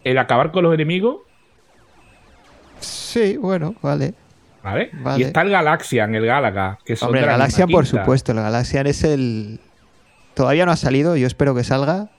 [0.04, 1.18] el acabar con los enemigos,
[2.84, 4.14] Sí, bueno, vale.
[4.62, 4.90] ¿vale?
[4.92, 5.20] Vale.
[5.20, 8.32] Y está el Galaxian, el Galaga, que Hombre, el la Galaxian, por supuesto.
[8.32, 9.60] El Galaxian es el.
[10.34, 12.10] Todavía no ha salido, yo espero que salga.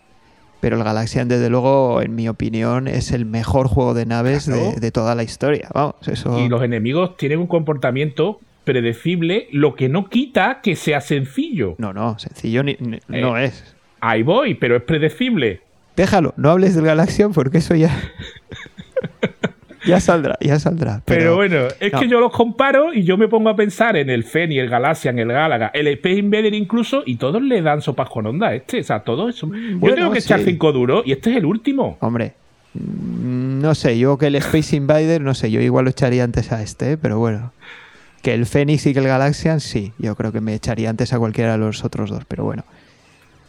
[0.61, 4.71] Pero el Galaxian, desde luego, en mi opinión, es el mejor juego de naves Claro.
[4.71, 5.69] de, de toda la historia.
[5.73, 6.39] Vamos, eso.
[6.39, 11.75] Y los enemigos tienen un comportamiento predecible, lo que no quita que sea sencillo.
[11.77, 13.21] No, no, sencillo ni- ni- Eh.
[13.21, 13.75] no es.
[13.99, 15.61] Ahí voy, pero es predecible.
[15.95, 17.95] Déjalo, no hables del Galaxian porque eso ya.
[19.85, 21.01] ya saldrá, ya saldrá.
[21.05, 21.99] Pero, Pero, bueno, es no.
[21.99, 25.17] que yo los comparo y yo me pongo a pensar en el Feni, el Galaxian,
[25.19, 28.79] el Galaga, el Space Invader incluso, y todos le dan sopas con onda a este.
[28.79, 29.35] O sea, todos.
[29.41, 30.45] Yo Bueno, tengo que echar sí.
[30.45, 31.97] cinco duros y este es el último.
[32.01, 32.33] Hombre,
[32.73, 36.51] mm, no sé, yo que el Space Invader, no sé, yo igual lo echaría antes
[36.51, 36.97] a este, ¿eh?
[36.97, 37.51] pero bueno.
[38.21, 41.19] Que el Phoenix y que el Galaxian, sí, yo creo que me echaría antes a
[41.19, 42.63] cualquiera de los otros dos, pero bueno.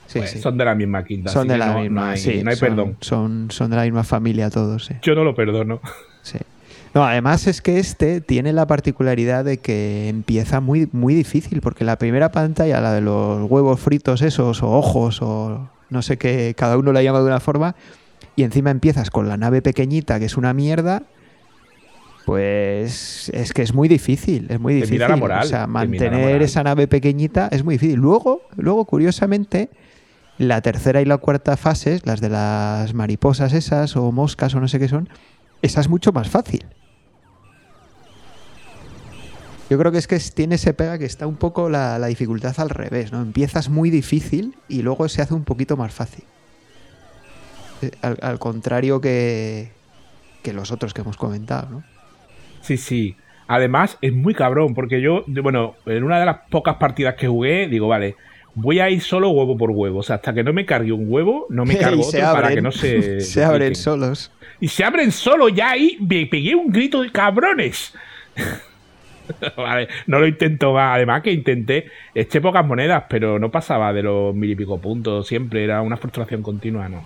[0.07, 0.39] Sí, Pues sí.
[0.39, 1.31] Son de la misma quinta.
[1.31, 2.97] Son de la no, misma, no hay, sí, no hay son, perdón.
[3.01, 4.95] Son, son de la misma familia todos, sí.
[5.03, 5.81] Yo no lo perdono.
[6.27, 6.39] Sí.
[6.95, 11.85] No, además es que este tiene la particularidad de que empieza muy, muy difícil, porque
[11.85, 16.55] la primera pantalla, la de los huevos fritos esos, o ojos, o no sé qué,
[16.57, 17.77] cada uno la llama de una forma,
[18.35, 21.03] y encima empiezas con la nave pequeñita, que es una mierda,
[22.25, 24.99] pues es que es muy difícil, es muy difícil.
[24.99, 28.01] la moral, o sea, la mantener esa nave pequeñita es muy difícil.
[28.01, 29.69] Luego, luego, curiosamente,
[30.39, 34.67] la tercera y la cuarta fases, las de las mariposas esas, o moscas, o no
[34.67, 35.09] sé qué son,
[35.63, 36.65] esa es mucho más fácil.
[39.69, 42.71] Yo creo que es que tiene ese pega que está un poco la, dificultad al
[42.71, 43.21] revés, ¿no?
[43.21, 46.25] Empiezas muy difícil y luego se hace un poquito más fácil.
[47.83, 49.73] Eh, Al, contrario que,
[50.45, 51.85] que los otros que hemos comentado, ¿no?
[52.61, 53.17] Sí, sí.
[53.49, 57.69] Además, es muy cabrón, porque yo, bueno, en una de las pocas partidas que jugué,
[57.69, 58.17] digo, vale,
[58.57, 60.01] voy a ir solo huevo por huevo.
[60.01, 62.61] O sea, hasta que no me cargue un huevo, no me cargo otro para que
[62.61, 63.21] no se.
[63.21, 63.77] se abren dupliquen.
[63.77, 64.33] solos.
[64.59, 67.95] Y se abren solo ya ahí, me pegué un grito de cabrones.
[69.57, 70.97] vale, no lo intento más.
[70.97, 75.29] Además que intenté, eché pocas monedas, pero no pasaba de los mil y pico puntos.
[75.29, 77.05] Siempre era una frustración continua, ¿no?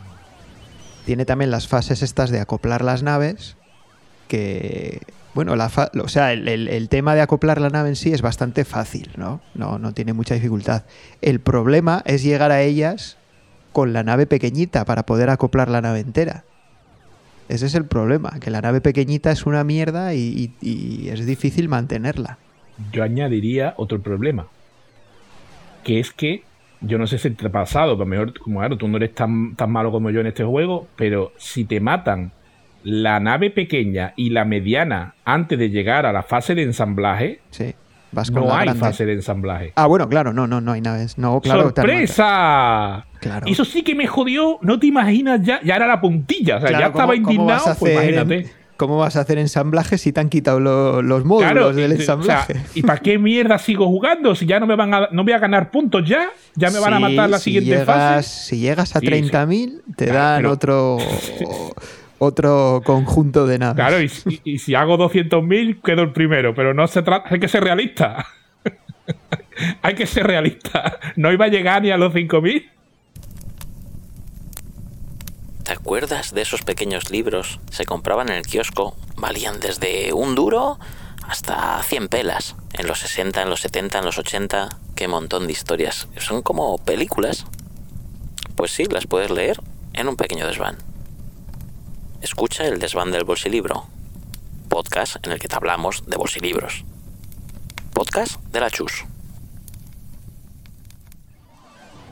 [1.05, 3.57] Tiene también las fases estas de acoplar las naves,
[4.29, 5.01] que,
[5.35, 8.65] bueno, la fa- o sea, el, tema de acoplar la nave en sí es bastante
[8.65, 9.41] fácil, ¿no?
[9.55, 9.79] ¿no?
[9.79, 10.85] No tiene mucha dificultad.
[11.23, 13.17] El problema es llegar a ellas
[13.73, 16.45] con la nave pequeñita para poder acoplar la nave entera.
[17.49, 20.53] Ese es el problema, que la nave pequeñita es una mierda y
[21.11, 22.39] es difícil mantenerla.
[22.93, 24.47] Yo añadiría otro problema.
[25.85, 26.43] Que es que,
[26.81, 29.55] yo no sé si te ha pasado, pero mejor, como claro, tú no eres tan,
[29.55, 32.33] tan malo como yo en este juego, pero si te matan
[32.83, 37.75] la nave pequeña y la mediana antes de llegar a la fase de ensamblaje, Sí,
[38.13, 38.81] vas con no la hay grande.
[38.81, 39.73] fase de ensamblaje.
[39.77, 41.19] Ah, bueno, claro, no, no, no hay naves.
[41.19, 41.73] No, claro.
[41.75, 43.07] ¡Sorpresa!
[43.21, 43.47] Claro.
[43.47, 46.69] Eso sí que me jodió, no te imaginas ya, ya era la puntilla, o sea,
[46.71, 48.61] Claro, ya estaba ¿cómo- cómo vas indignado, pues hacer imagínate.
[48.79, 51.95] ¿Cómo vas a hacer ensamblaje si te han quitado lo- los módulos Claro, del y-
[51.97, 52.57] o sea, ensamblaje?
[52.75, 54.35] ¿y para qué mierda sigo jugando?
[54.35, 56.95] Si ya no me van a, no voy a ganar puntos ya, ya me van
[56.95, 58.29] a matar la si siguiente llegas, fase.
[58.47, 60.99] Si llegas a Sí, 30.000, te Claro, dan pero- otro
[62.21, 63.75] otro conjunto de naves.
[63.77, 67.41] Claro, y, si- y si hago 200.000, quedo el primero, pero no se trata, hay
[67.41, 68.27] que ser realista.
[69.83, 71.01] hay que ser realista.
[71.17, 72.69] No iba a llegar ni a los 5.000.
[75.65, 77.61] ¿Te acuerdas de esos pequeños libros?
[77.71, 80.79] Se compraban en el kiosco, valían desde un duro
[81.27, 82.57] hasta 100 pelas.
[82.73, 84.69] En los 60, en los 70, en los 80.
[84.97, 86.09] qué montón de historias.
[86.19, 87.47] Son como películas.
[88.57, 89.61] Pues sí, las puedes leer
[89.95, 90.77] en un pequeño desván.
[92.23, 93.87] Escucha el desván del bolsilibro,
[94.69, 96.85] podcast en el que te hablamos de bolsilibros.
[97.95, 99.05] Podcast de la Chus.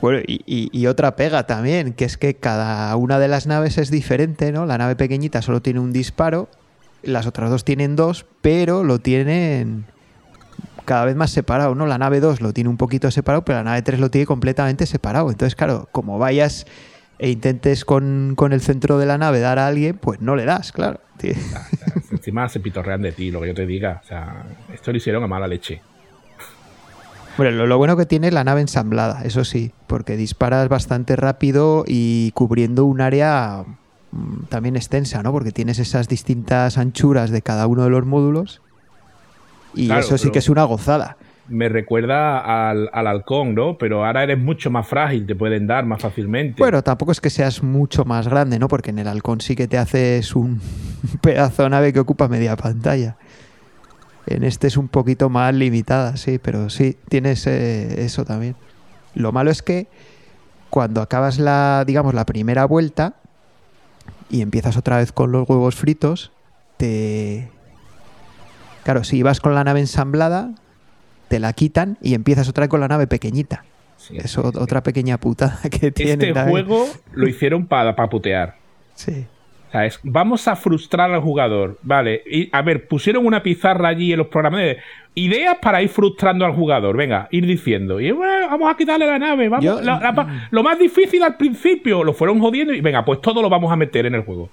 [0.00, 3.90] Bueno, y, y- otra pega también, que es que cada una de las naves es
[3.90, 4.64] diferente, ¿no?
[4.64, 6.48] La nave pequeñita solo tiene un disparo,
[7.02, 9.86] las otras dos tienen dos, pero lo tienen
[10.84, 11.84] cada vez más separado, ¿no?
[11.84, 14.86] La nave 2 lo tiene un poquito separado, pero la nave 3 lo tiene completamente
[14.86, 15.28] separado.
[15.30, 16.64] Entonces, claro, como vayas
[17.18, 20.44] e intentes con, con el centro de la nave dar a alguien, pues no le
[20.44, 21.00] das, claro.
[21.18, 21.36] Tie-
[22.12, 24.00] Encima se pitorrean de ti, lo que yo te diga.
[24.04, 25.80] O sea, esto lo hicieron a mala leche.
[27.36, 31.14] Bueno, lo, lo bueno que tiene es la nave ensamblada, eso sí, porque disparas bastante
[31.14, 33.64] rápido y cubriendo un área
[34.10, 35.30] mm, también extensa, ¿no?
[35.30, 38.60] Porque tienes esas distintas anchuras de cada uno de los módulos
[39.74, 41.16] y Claro, eso sí pero- que es una gozada.
[41.48, 43.78] Me recuerda al, al halcón, ¿no?
[43.78, 46.62] Pero ahora eres mucho más frágil, te pueden dar más fácilmente.
[46.62, 48.68] Bueno, tampoco es que seas mucho más grande, ¿no?
[48.68, 50.60] Porque en el halcón sí que te haces un
[51.22, 53.16] pedazo de nave que ocupa media pantalla.
[54.26, 58.56] En este es un poquito más limitada, sí, pero sí, tienes eh, eso también.
[59.14, 59.88] Lo malo es que
[60.68, 63.14] cuando acabas la, digamos, la primera vuelta
[64.28, 66.30] y empiezas otra vez con los huevos fritos,
[66.76, 67.50] te...
[68.84, 70.50] Claro, si vas con la nave ensamblada,
[71.28, 73.64] te la quitan y empiezas otra vez con la nave pequeñita.
[73.96, 74.58] Sí, Es sí, o- sí.
[74.58, 76.12] otra pequeña putada que tiene.
[76.12, 76.66] Este también.
[76.66, 78.56] juego lo hicieron para putear.
[78.94, 79.26] Sí.
[80.02, 81.78] Vamos a frustrar al jugador.
[81.82, 84.78] Vale, y, a ver, pusieron una pizarra allí en los programas de
[85.14, 86.96] ideas para ir frustrando al jugador.
[86.96, 88.00] Venga, ir diciendo.
[88.00, 89.48] Y bueno, vamos a quitarle la nave.
[89.50, 93.04] Vamos, Yo- la- la pa- lo más difícil al principio lo fueron jodiendo y venga,
[93.04, 94.48] pues todo lo vamos a meter en el juego.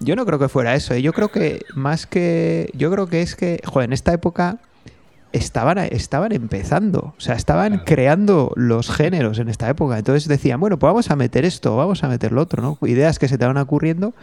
[0.00, 0.92] Yo no creo que fuera eso.
[0.94, 1.00] ¿eh?
[1.02, 2.68] Yo creo que más que.
[2.74, 4.58] Yo creo que es que, joder, en esta época
[5.32, 7.14] estaban, estaban empezando.
[7.16, 7.84] O sea, estaban Claro.
[7.86, 9.98] creando los géneros en esta época.
[9.98, 12.78] Entonces decían, bueno, pues vamos a meter esto, vamos a meter lo otro, ¿no?
[12.86, 14.14] Ideas que se te van ocurriendo.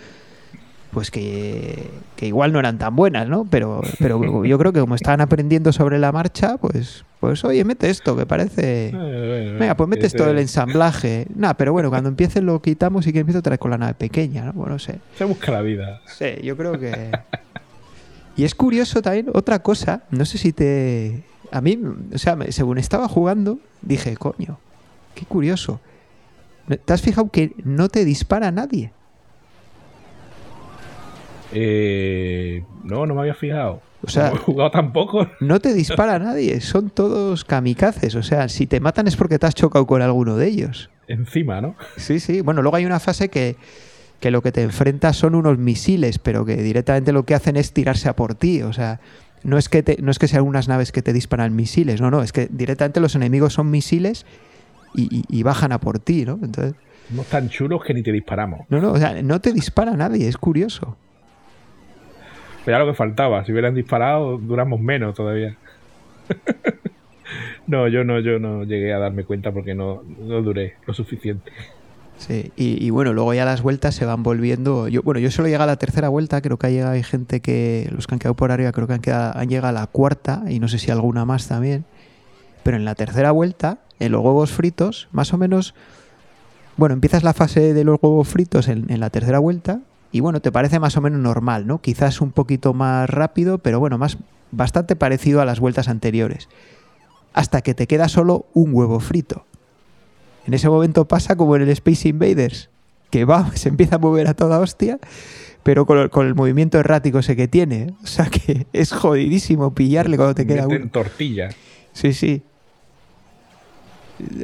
[0.92, 3.46] Pues que, que igual no eran tan buenas, ¿no?
[3.50, 7.90] Pero, pero yo creo que como estaban aprendiendo sobre la marcha, pues, pues oye, mete
[7.90, 8.94] esto, que parece.
[9.60, 11.28] Venga, pues metes todo el ensamblaje.
[11.36, 13.94] Nah, pero bueno, cuando empiece lo quitamos y que empiece otra vez con la nave
[13.96, 14.54] pequeña, ¿no?
[14.54, 15.00] Bueno, no sé.
[15.18, 16.00] Se busca la vida.
[16.06, 17.12] Sí, yo creo que.
[18.36, 21.24] Y es curioso también otra cosa, no sé si te.
[21.52, 21.80] A mí,
[22.14, 24.60] o sea, según estaba jugando, dije, coño,
[25.14, 25.80] qué curioso.
[26.84, 28.92] ¿Te has fijado que no te dispara nadie?
[31.54, 33.82] Eh, no, no me había fijado.
[34.04, 35.28] O sea- no he jugado tampoco.
[35.40, 38.16] No te dispara nadie, son todos kamikazes.
[38.16, 40.90] O sea, si te matan es porque te has chocado con alguno de ellos.
[41.08, 41.76] Encima, ¿no?
[41.98, 42.42] Sí, sí.
[42.42, 43.56] Bueno, luego hay una fase que,
[44.26, 47.74] que lo que te enfrentas son unos misiles, pero que directamente lo que hacen es
[47.74, 48.64] tirarse a por ti.
[48.64, 49.00] O sea,
[49.44, 52.10] no es que, te- no es que sean unas naves que te disparan misiles, no,
[52.10, 54.26] no, es que directamente los enemigos son misiles
[54.96, 56.40] y, y- y bajan a por ti, ¿no?
[56.42, 56.74] Entonces,
[57.12, 58.62] No tan chulos que ni te disparamos.
[58.70, 60.98] no, no, o sea, no te dispara nadie, es curioso.
[62.66, 63.46] Pero era lo que faltaba.
[63.46, 65.56] Si hubieran disparado, duramos menos todavía.
[67.68, 71.52] no, yo no, yo no llegué a darme cuenta porque no, no duré lo suficiente.
[72.18, 74.88] Sí, y, bueno, luego ya las vueltas se van volviendo.
[74.88, 77.42] Yo, bueno, yo solo llegué a la tercera vuelta, creo que ha llegado, hay gente
[77.42, 80.44] que, los que han quedado por arriba, creo que han, quedado, llegado a la cuarta,
[80.48, 81.86] y no sé si alguna más también.
[82.64, 85.76] Pero en la tercera vuelta, en los huevos fritos, más o menos.
[86.78, 89.82] Bueno, empiezas la fase de los huevos fritos en, en la tercera vuelta,
[90.12, 91.82] y bueno, te parece más o menos normal, ¿no?
[91.82, 94.18] Quizás un poquito más rápido, pero bueno, más
[94.52, 96.48] bastante parecido a las vueltas anteriores.
[97.34, 99.46] Hasta que te queda solo un huevo frito.
[100.48, 102.70] En ese momento pasa como en el Space Invaders,
[103.10, 105.00] que va, se empieza a mover a toda hostia,
[105.64, 107.94] pero con el, con el movimiento errático ese que tiene.
[108.04, 110.88] O sea que es jodidísimo pillarle cuando te queda uno.
[110.92, 111.50] tortilla.
[111.94, 112.44] Sí, sí.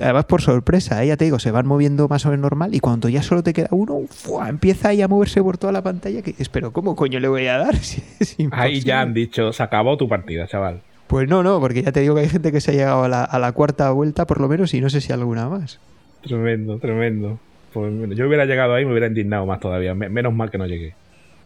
[0.01, 1.07] Además por sorpresa, ¿eh?
[1.07, 3.53] ya te digo, se van moviendo más o menos normal y cuando ya solo te
[3.53, 4.49] queda uno, ¡fua!
[4.49, 7.47] empieza ahí a moverse por toda la pantalla que dices, pero ¿cómo coño le voy
[7.47, 7.75] a dar?
[7.79, 8.81] Si Ahí imposible".
[8.81, 10.81] ya han dicho, se acabó tu partida, chaval.
[11.07, 13.07] Pues no, no, porque ya te digo que hay gente que se ha llegado a
[13.07, 15.79] la, a la cuarta vuelta por lo menos y no sé si alguna más.
[16.23, 17.39] Tremendo, tremendo.
[17.73, 19.95] Pues yo hubiera llegado ahí me hubiera indignado más todavía.
[19.95, 20.93] Me- menos mal que no llegué.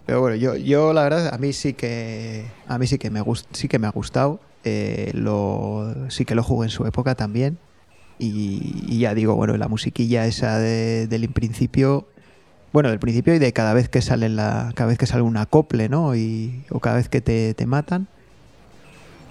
[0.05, 3.21] Pero bueno, yo, yo la verdad, a mí sí que a mí sí que me
[3.21, 4.39] gust, sí que me ha gustado.
[4.63, 5.11] Eh,
[6.09, 7.57] sí que lo jugué en su época también.
[8.17, 12.07] Y, y ya digo, bueno, la musiquilla esa de- del principio.
[12.73, 14.71] Bueno, del principio y de cada vez que sale la.
[14.75, 16.15] cada vez que sale un acople, ¿no?
[16.15, 18.07] Y, o cada vez que te, te matan.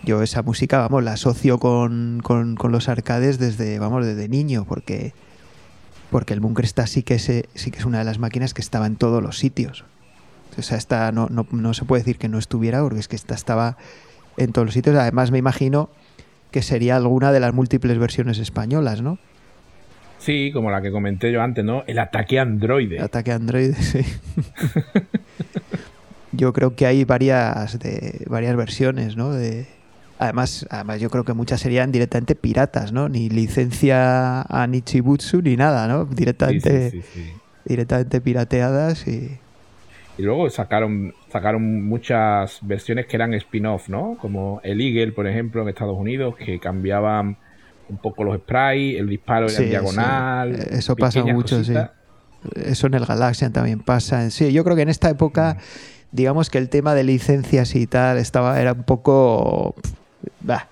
[0.04, 4.64] Yo esa música, vamos, la asocio con, con, con los arcades desde, vamos, desde niño,
[4.68, 5.12] porque.
[6.10, 8.86] Porque el Bunkesta sí que es, sí que es una de las máquinas que estaba
[8.86, 9.84] en todos los sitios.
[10.56, 13.16] O sea, esta no, no, no se puede decir que no estuviera, porque es que
[13.16, 13.76] esta estaba
[14.36, 14.96] en todos los sitios.
[14.96, 15.90] Además, me imagino
[16.50, 19.18] que sería alguna de las múltiples versiones españolas, ¿no?
[20.18, 21.84] Sí, como la que comenté yo antes, ¿no?
[21.86, 22.96] El ataque androide.
[22.96, 24.00] El ataque androide, sí.
[26.32, 29.32] yo creo que hay varias de varias versiones, ¿no?
[29.32, 29.66] De,
[30.18, 33.08] además, además, yo creo que muchas serían directamente piratas, ¿no?
[33.08, 36.04] Ni licencia a Nichibutsu ni nada, ¿no?
[36.04, 37.02] Directamente,
[37.64, 39.38] directamente pirateadas y...
[40.16, 44.16] Y luego sacaron, sacaron muchas versiones que eran spin-off, ¿no?
[44.20, 47.36] Como el Eagle, por ejemplo, en Estados Unidos, que cambiaban
[47.88, 50.54] un poco los sprites, el disparo era en diagonal.
[50.70, 51.74] Eso pasa mucho, sí.
[52.54, 54.30] Eso en el Galaxian también pasa.
[54.30, 55.56] Sí, yo creo que en esta época,
[56.12, 59.74] digamos que el tema de licencias y tal estaba, era un poco.
[60.40, 60.68] Bah,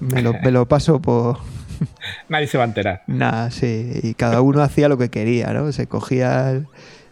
[0.00, 1.38] me, lo, me lo paso por.
[2.28, 3.02] Nadie se va a enterar.
[3.06, 4.00] Nada, sí.
[4.02, 5.70] Y cada uno hacía lo que quería, ¿no?
[5.72, 6.50] Se cogía.
[6.50, 6.66] El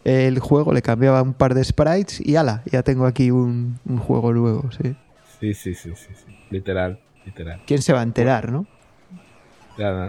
[0.06, 4.32] el juego, le cambiaba un par de sprites y ala, ya tengo aquí un, juego
[4.32, 4.94] nuevo, sí.
[5.40, 6.14] Sí, sí, sí, sí,
[6.50, 7.60] literal, literal.
[7.66, 8.66] ¿Quién se va a enterar, no?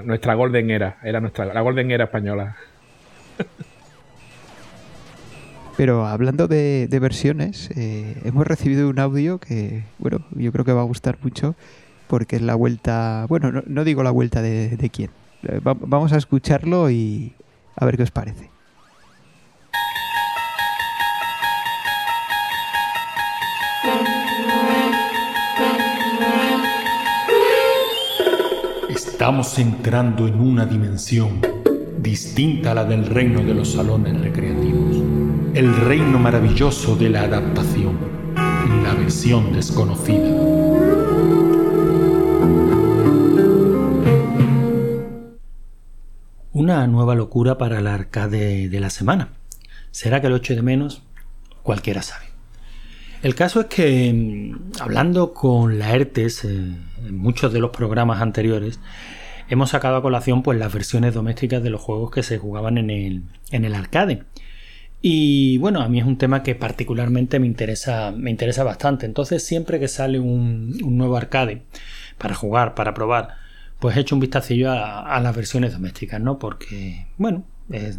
[0.05, 2.55] nuestra Golden Era, era nuestra, la Golden Era española.
[5.78, 10.82] Pero hablando de, versiones, eh, hemos recibido un audio que, bueno, yo creo que va
[10.82, 11.55] a gustar mucho
[12.07, 15.11] porque es la vuelta, bueno, no, digo la vuelta de, quién.
[15.43, 17.34] Eh, vamos a escucharlo y
[17.75, 18.49] a ver qué os parece.
[28.89, 31.39] Estamos entrando en una dimensión
[31.99, 34.86] distinta a la del reino de los salones recreativos,
[35.58, 37.97] el reino maravilloso de la adaptación,
[38.84, 40.30] la versión desconocida.
[46.53, 49.30] Una nueva locura para el arcade de la semana.
[49.89, 51.01] ¿Será que lo echo de menos?
[51.64, 52.26] Cualquiera sabe.
[53.24, 56.49] El caso es que, mm, hablando con la ERTES eh,
[57.08, 58.80] en muchos de los programas anteriores,
[59.49, 62.91] hemos sacado a colación pues, las versiones domésticas de los juegos que se jugaban en
[62.91, 64.24] el, en el arcade.
[65.02, 69.06] Y bueno, a mí es un tema que particularmente me interesa, me interesa bastante.
[69.06, 71.64] Entonces, siempre que sale un, nuevo arcade
[72.18, 73.36] para jugar, para probar,
[73.80, 76.39] pues he hecho un vistacillo a, a las versiones domésticas, ¿no?
[76.39, 77.45] Porque, bueno,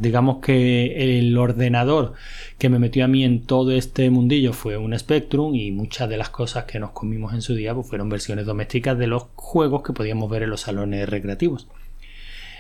[0.01, 2.15] digamos que el ordenador
[2.59, 6.17] que me metió a mí en todo este mundillo fue un Spectrum y muchas de
[6.17, 9.83] las cosas que nos comimos en su día pues, fueron versiones domésticas de los juegos
[9.83, 11.69] que podíamos ver en los salones recreativos.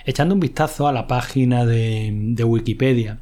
[0.04, 3.20] Echando un vistazo a la página de, Wikipedia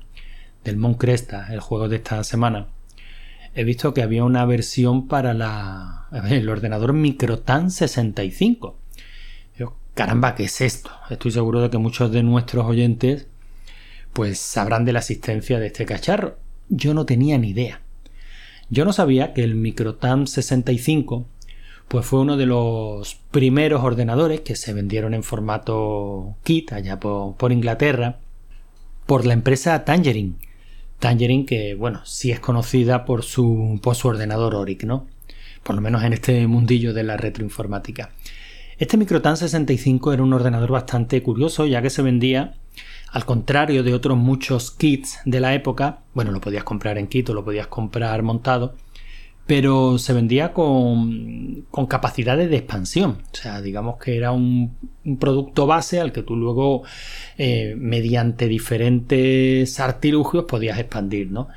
[0.67, 2.69] del Mon Cresta, el juego de esta semana,
[3.55, 8.77] he visto que había una versión para la, el ordenador Microtan 65.
[9.95, 10.91] caramba, ¿qué es esto?
[11.09, 13.29] Estoy seguro de que muchos de nuestros oyentes
[14.12, 16.37] pues sabrán de la existencia de este cacharro.
[16.69, 17.81] Yo no tenía ni idea.
[18.69, 21.27] Yo no sabía que el Microtam 65
[21.89, 27.53] pues fue uno de los primeros ordenadores que se vendieron en formato kit allá por,
[27.53, 28.19] Inglaterra
[29.07, 30.35] por la empresa Tangerine.
[30.99, 35.07] Tangerine que, bueno, sí es conocida por su, por ordenador Oric, ¿no?
[35.62, 38.11] Por lo menos en este mundillo de la retroinformática.
[38.78, 42.55] Este Microtan 65 era un ordenador bastante curioso ya que se vendía
[43.11, 47.30] al contrario de otros muchos kits de la época, bueno, lo podías comprar en kit
[47.30, 48.74] o lo podías comprar montado,
[49.47, 53.18] pero se vendía con, con capacidades de expansión.
[53.32, 54.76] O sea, digamos que era un,
[55.20, 56.82] producto base al que tú luego,
[57.38, 61.49] eh, mediante diferentes artilugios, podías expandir, ¿no?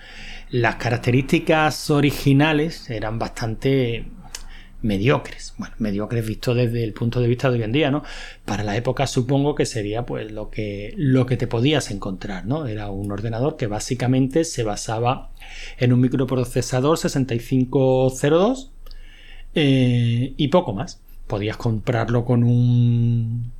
[0.51, 4.05] Las características originales eran bastante
[4.81, 5.53] mediocres.
[5.57, 8.03] Bueno, mediocres visto desde el punto de vista de hoy en día, ¿no?
[8.45, 12.65] Para la época supongo que sería pues lo que, lo que te podías encontrar, ¿no?
[12.67, 15.31] Era un ordenador que básicamente se basaba
[15.77, 18.71] en un microprocesador 6502
[19.55, 21.01] eh, y poco más.
[21.27, 23.51] Podías comprarlo con un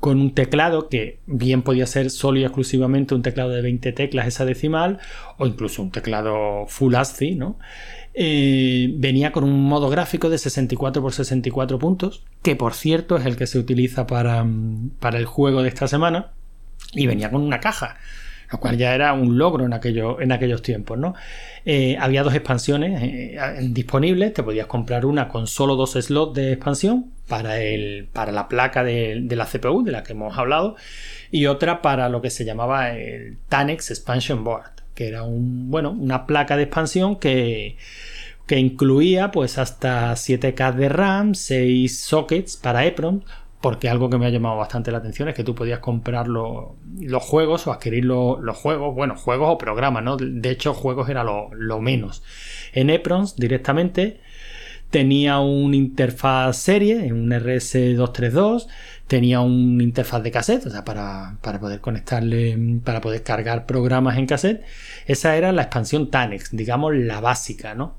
[0.00, 4.28] con un teclado que bien podía ser solo y exclusivamente un teclado de 20 teclas
[4.28, 4.98] esa decimal
[5.38, 7.58] o incluso un teclado full ASCII, ¿no?
[8.20, 13.24] Eh, venía con un modo gráfico de 64 x 64 puntos, que por cierto es
[13.24, 14.44] el que se utiliza para,
[14.98, 16.32] para el juego de esta semana,
[16.94, 17.96] y venía con una caja,
[18.50, 20.98] lo cual ya era un logro en, aquello, en aquellos tiempos.
[20.98, 21.14] ¿no?
[21.64, 23.38] Eh, había dos expansiones eh,
[23.70, 28.48] disponibles, te podías comprar una con solo dos slots de expansión para, el, para la
[28.48, 30.74] placa de, la CPU de la que hemos hablado,
[31.30, 35.92] y otra para lo que se llamaba el Tanex Expansion Board, que era un, bueno,
[35.92, 37.76] una placa de expansión que
[38.48, 43.20] que incluía pues hasta 7K de RAM, 6 sockets para EPROM,
[43.60, 47.22] porque algo que me ha llamado bastante la atención es que tú podías comprar los
[47.22, 50.16] juegos o adquirir los juegos, bueno, juegos o programas, ¿no?
[50.16, 52.22] De hecho, juegos era lo, menos.
[52.72, 54.20] En EPROMs directamente
[54.90, 58.66] tenía una interfaz serie, un RS232,
[59.08, 64.26] tenía una interfaz de cassette, o sea, para, poder conectarle, para poder cargar programas en
[64.26, 64.62] cassette.
[65.06, 67.96] Esa era la expansión Tanex, digamos la básica, ¿no?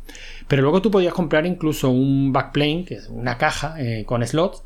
[0.48, 4.64] Pero luego tú podías comprar incluso un backplane, que es una caja eh, con slots,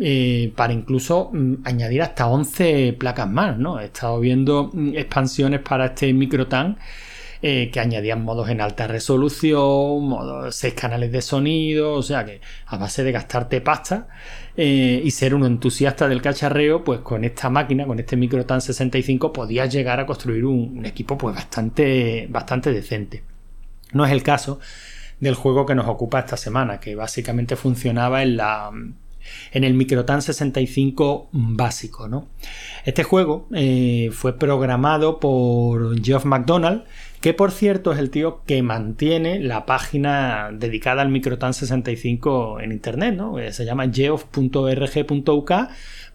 [0.00, 3.78] eh, para incluso mm, añadir hasta 11 placas más, ¿no?
[3.78, 6.78] He estado viendo mm, expansiones para este microtan
[7.42, 12.40] eh, que añadían modos en alta resolución, modos 6 canales de sonido, o sea que
[12.66, 14.08] a base de gastarte pasta
[14.56, 19.32] eh, y ser un entusiasta del cacharreo, pues con esta máquina, con este Microtan 65,
[19.32, 23.24] podías llegar a construir un, equipo pues bastante, bastante decente.
[23.92, 24.60] No es el caso
[25.20, 28.70] del juego que nos ocupa esta semana, que básicamente funcionaba en la
[29.52, 32.08] en el Microtan 65 básico.
[32.08, 32.28] ¿no?
[32.84, 36.84] Este juego eh, fue programado por Geoff McDonald,
[37.24, 42.70] que por cierto es el tío que mantiene la página dedicada al Microtan 65 en
[42.70, 43.38] internet, ¿no?
[43.38, 45.52] Eh, se llama geoff.org.uk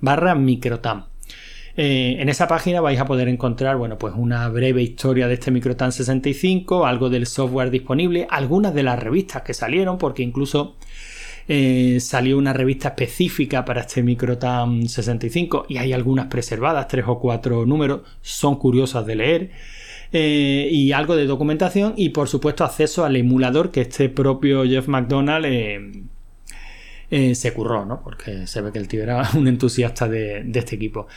[0.02, 1.06] barra Microtan.
[1.76, 5.50] Eh, en esa página vais a poder encontrar, bueno, pues una breve historia de este
[5.50, 10.76] Microtan 65, algo del software disponible, algunas de las revistas que salieron, porque incluso
[11.48, 17.18] eh, salió una revista específica para este Microtan 65 y hay algunas preservadas, tres o
[17.20, 19.52] cuatro números, son curiosas de leer.
[20.12, 24.88] Eh, y algo de documentación y por supuesto acceso al emulador que este propio Jeff
[24.88, 25.46] McDonald
[27.12, 28.02] eh, se curró, ¿no?
[28.02, 31.08] porque se ve que el tío era un entusiasta de, este equipo.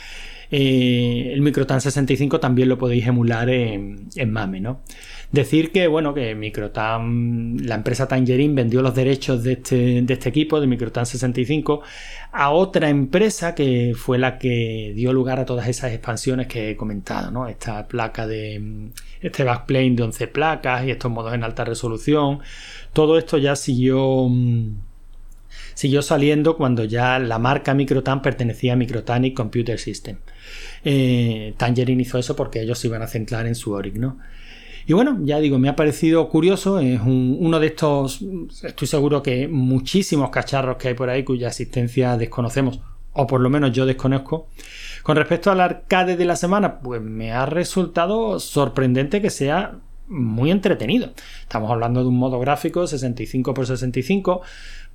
[0.53, 4.83] El Microtan 65 también lo podéis emular en, MAME, ¿no?
[5.31, 10.61] Decir que, bueno, que Microtan, la empresa Tangerine vendió los derechos de este, este equipo,
[10.61, 11.81] de Microtan 65,
[12.33, 16.77] a otra empresa que fue la que dio lugar a todas esas expansiones que he
[16.77, 17.49] comentado, ¿no?
[17.49, 18.91] Esta placa de,
[19.23, 22.41] este backplane de 11 placas y estos modos en alta resolución.
[22.93, 24.29] Todo esto ya siguió
[25.75, 30.19] siguió saliendo cuando ya la marca Microtan pertenecía a Microtanic Computer System.
[30.85, 33.97] Eh, Tangerine hizo eso porque ellos se iban a centrar en su ORIC.
[34.87, 38.21] Y bueno, ya digo, me ha parecido curioso, es uno de estos,
[38.65, 42.81] estoy seguro que muchísimos cacharros que hay por ahí cuya existencia desconocemos,
[43.13, 44.49] o por lo menos yo desconozco.
[45.05, 49.79] Con respecto al arcade de la semana, pues me ha resultado sorprendente que sea
[50.09, 51.13] muy entretenido.
[51.43, 54.43] Estamos hablando de un modo gráfico 65 x 65.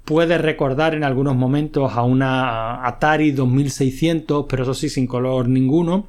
[0.08, 6.08] Puede recordar en algunos momentos a una Atari 2600, pero eso sí, sin color ninguno.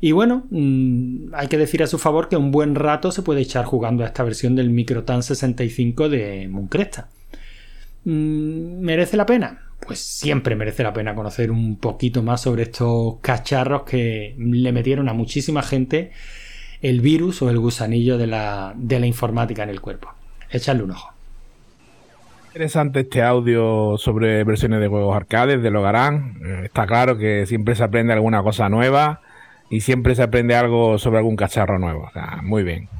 [0.00, 3.40] Y bueno, mm, hay que decir a su favor que un buen rato se puede
[3.40, 7.08] echar jugando a esta versión del Microtan 65 de Mooncresta.
[8.04, 9.58] Mm, ¿Merece la pena?
[9.84, 15.08] Pues siempre merece la pena conocer un poquito más sobre estos cacharros que le metieron
[15.08, 16.12] a muchísima gente
[16.80, 20.14] el virus o el gusanillo de la, de la informática en el cuerpo.
[20.48, 21.19] Echadle un ojo.
[22.60, 26.36] Interesante este audio sobre versiones de juegos arcades de Logarán.
[26.44, 29.22] Eh, está claro que siempre se aprende alguna cosa nueva
[29.70, 32.10] y siempre se aprende algo sobre algún cacharro nuevo.
[32.42, 32.90] muy bien.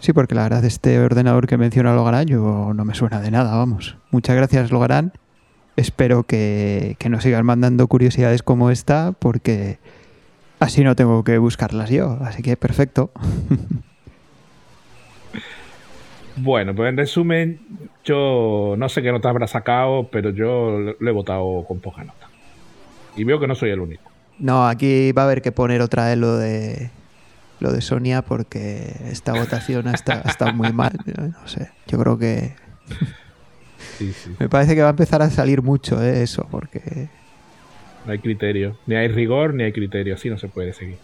[0.00, 3.54] Sí, porque la verdad este ordenador que menciona Logarán yo no me suena de nada,
[3.54, 3.96] vamos.
[4.10, 5.12] Muchas gracias Logarán.
[5.76, 9.78] Espero que, que nos sigan mandando curiosidades como esta porque
[10.58, 12.18] así no tengo que buscarlas yo.
[12.22, 13.12] Así que perfecto.
[16.36, 17.60] Bueno, pues en resumen,
[18.04, 22.28] yo no sé qué nota habrá sacado, pero yo lo he votado con poca nota.
[23.16, 24.02] Y veo que no soy el único.
[24.38, 26.90] No, aquí va a haber que poner otra vez lo de
[27.60, 30.92] lo de Sonia porque esta votación ha estado, muy mal.
[31.16, 32.54] No sé, yo creo que
[34.38, 37.08] me parece que va a empezar a salir mucho de eso porque
[38.04, 40.98] no hay criterio, ni hay rigor ni hay criterio, así no se puede seguir.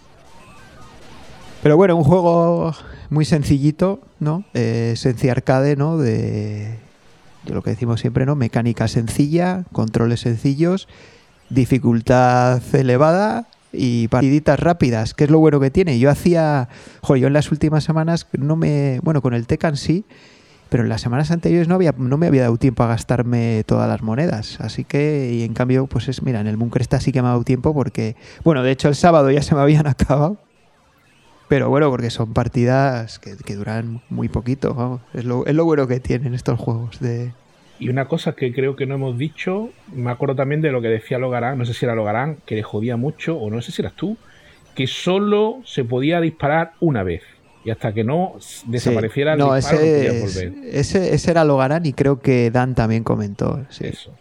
[1.62, 2.74] Pero bueno, un juego
[3.10, 4.44] muy sencillito, ¿no?
[4.54, 4.94] Eh,
[5.30, 5.98] arcade, ¿no?
[5.98, 6.78] De,
[7.44, 8.34] de lo que decimos siempre, ¿no?
[8.36, 10.88] Mecánica sencilla, controles sencillos
[11.50, 15.98] dificultad elevada y partiditas rápidas, que es lo bueno que tiene.
[15.98, 16.68] Yo hacía,
[17.02, 20.04] joder, yo en las últimas semanas no me, bueno, con el Tekken sí,
[20.70, 23.88] pero en las semanas anteriores no había no me había dado tiempo a gastarme todas
[23.88, 27.20] las monedas, así que y en cambio pues es, mira, en el Mooncresta sí que
[27.20, 30.38] me ha dado tiempo porque bueno, de hecho el sábado ya se me habían acabado.
[31.50, 35.00] Pero bueno, porque son partidas que, duran muy poquito, vamos.
[35.12, 37.32] Es lo, es lo bueno que tienen estos juegos de,
[37.80, 40.88] y una cosa que creo que no hemos dicho, me acuerdo también de lo que
[40.88, 43.80] decía Logarán, no sé si era Logarán, que le jodía mucho, o no sé si
[43.80, 44.18] eras tú,
[44.76, 47.22] que solo se podía disparar una vez.
[47.64, 48.34] Y hasta que no
[48.66, 50.52] desapareciera el no, disparo, ese, volver.
[50.72, 53.60] Ese, era Logarán y creo que Dan también comentó.
[53.68, 54.14] Eso, eso.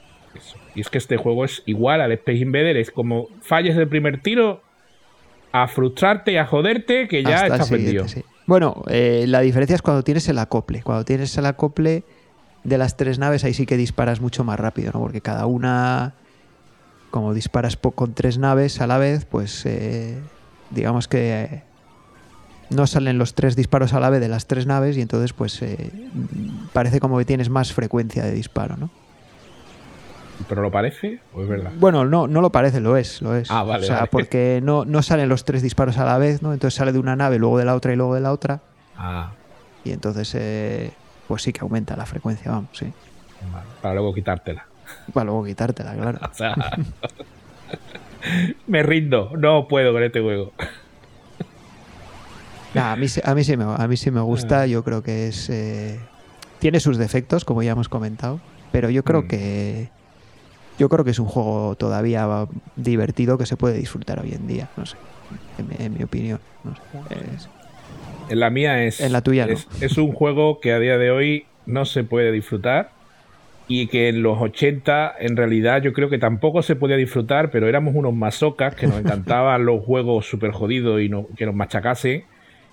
[0.73, 4.21] Y es que este juego es igual al Space Invader, es como falles del primer
[4.21, 4.61] tiro,
[5.51, 8.05] a frustrarte y a joderte, que ya estás vendido.
[8.45, 10.81] Bueno, eh, la diferencia es cuando tienes el acople.
[10.83, 12.03] Cuando tienes el acople
[12.63, 14.99] de las tres naves ahí sí que disparas mucho más rápido, ¿no?
[14.99, 16.13] Porque cada una,
[17.11, 20.17] como disparas con tres naves a la vez, pues eh,
[20.69, 21.63] digamos que eh,
[22.69, 25.61] no salen los tres disparos a la vez de las tres naves y entonces pues
[25.61, 25.91] eh,
[26.73, 28.89] parece como que tienes más frecuencia de disparo, ¿no?
[30.47, 31.71] ¿Pero lo parece o es verdad?
[31.77, 33.49] Bueno, no, no lo parece, lo es, lo es.
[33.51, 34.09] Ah, vale, O sea, vale.
[34.11, 36.53] porque no, no salen los tres disparos a la vez, ¿no?
[36.53, 38.61] Entonces sale de una nave, luego de la otra y luego de la otra.
[38.97, 39.31] Ah,
[39.83, 40.91] Y entonces, eh,
[41.27, 42.91] pues sí que aumenta la frecuencia, vamos, sí.
[43.51, 43.65] vale.
[43.81, 44.65] Para luego quitártela.
[45.13, 46.19] Para luego quitártela, claro.
[46.31, 46.55] O sea,
[48.67, 49.31] me rindo.
[49.37, 50.53] No puedo con este juego.
[52.75, 54.23] Nah, a, mí, sí- a, mí sí me, a mí sí me Ah.
[54.23, 55.49] gusta, yo creo que es...
[55.49, 55.99] eh,
[56.59, 58.39] tiene sus defectos, como ya hemos comentado,
[58.71, 59.27] pero yo creo Mm.
[59.27, 59.89] que...
[60.80, 62.27] Yo creo que es un juego todavía
[62.75, 64.95] divertido que se puede disfrutar hoy en día, no sé,
[65.57, 66.39] en, mi- en mi opinión.
[66.63, 66.82] no sé.
[67.36, 67.49] Es-
[68.30, 69.01] En la mía es.
[69.01, 69.53] En la tuya no.
[69.53, 72.91] es, es un juego que a día de hoy no se puede disfrutar.
[73.71, 77.67] Y que en los 80, en realidad, yo creo que tampoco se podía disfrutar, pero
[77.67, 82.23] éramos unos masocas que nos encantaban los juegos súper jodidos y no- que nos machacasen.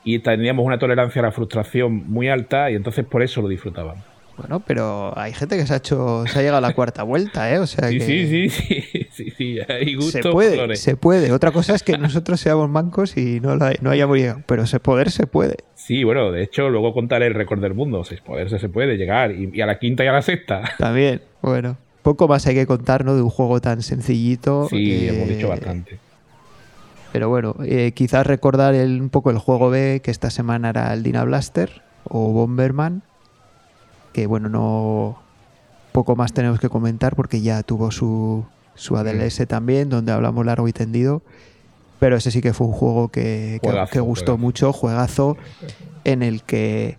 [0.05, 4.05] Y teníamos una tolerancia a la frustración muy alta, y entonces por eso lo disfrutábamos.
[4.37, 7.51] Bueno, pero hay gente que se ha hecho, se ha llegado a la cuarta vuelta,
[7.51, 7.59] ¿eh?
[7.59, 11.33] O sea Sí, que sí, sí, sí, sí, sí, hay se gustos, puede, se puede.
[11.33, 14.79] Otra cosa es que nosotros seamos mancos y no, la- no hayamos llegado, pero se
[14.79, 15.57] poder se puede.
[15.75, 18.05] Sí, bueno, de hecho, luego contaré el récord del mundo.
[18.05, 19.33] Si poderse se puede llegar.
[19.33, 20.63] Y, y a la quinta y a la sexta.
[20.79, 21.79] También, bueno.
[22.03, 23.17] Poco más hay que contar, ¿no?
[23.17, 24.69] De un juego tan sencillito.
[24.69, 24.77] Sí,
[25.07, 25.99] eh, hemos dicho bastante.
[27.13, 30.93] Pero bueno, eh, quizás recordar el- un poco el juego B, que esta semana era
[30.93, 33.03] el Dina Blaster o Bomberman.
[34.17, 35.19] Que bueno, no.
[35.93, 40.67] Poco más tenemos que comentar porque ya tuvo su, su ADLS también, donde hablamos largo
[40.69, 41.21] y tendido.
[42.01, 44.39] Pero ese sí que fue un juego que, que- Juegazo, que gustó juegazo.
[44.39, 45.37] mucho, juegazo,
[46.05, 46.97] en el que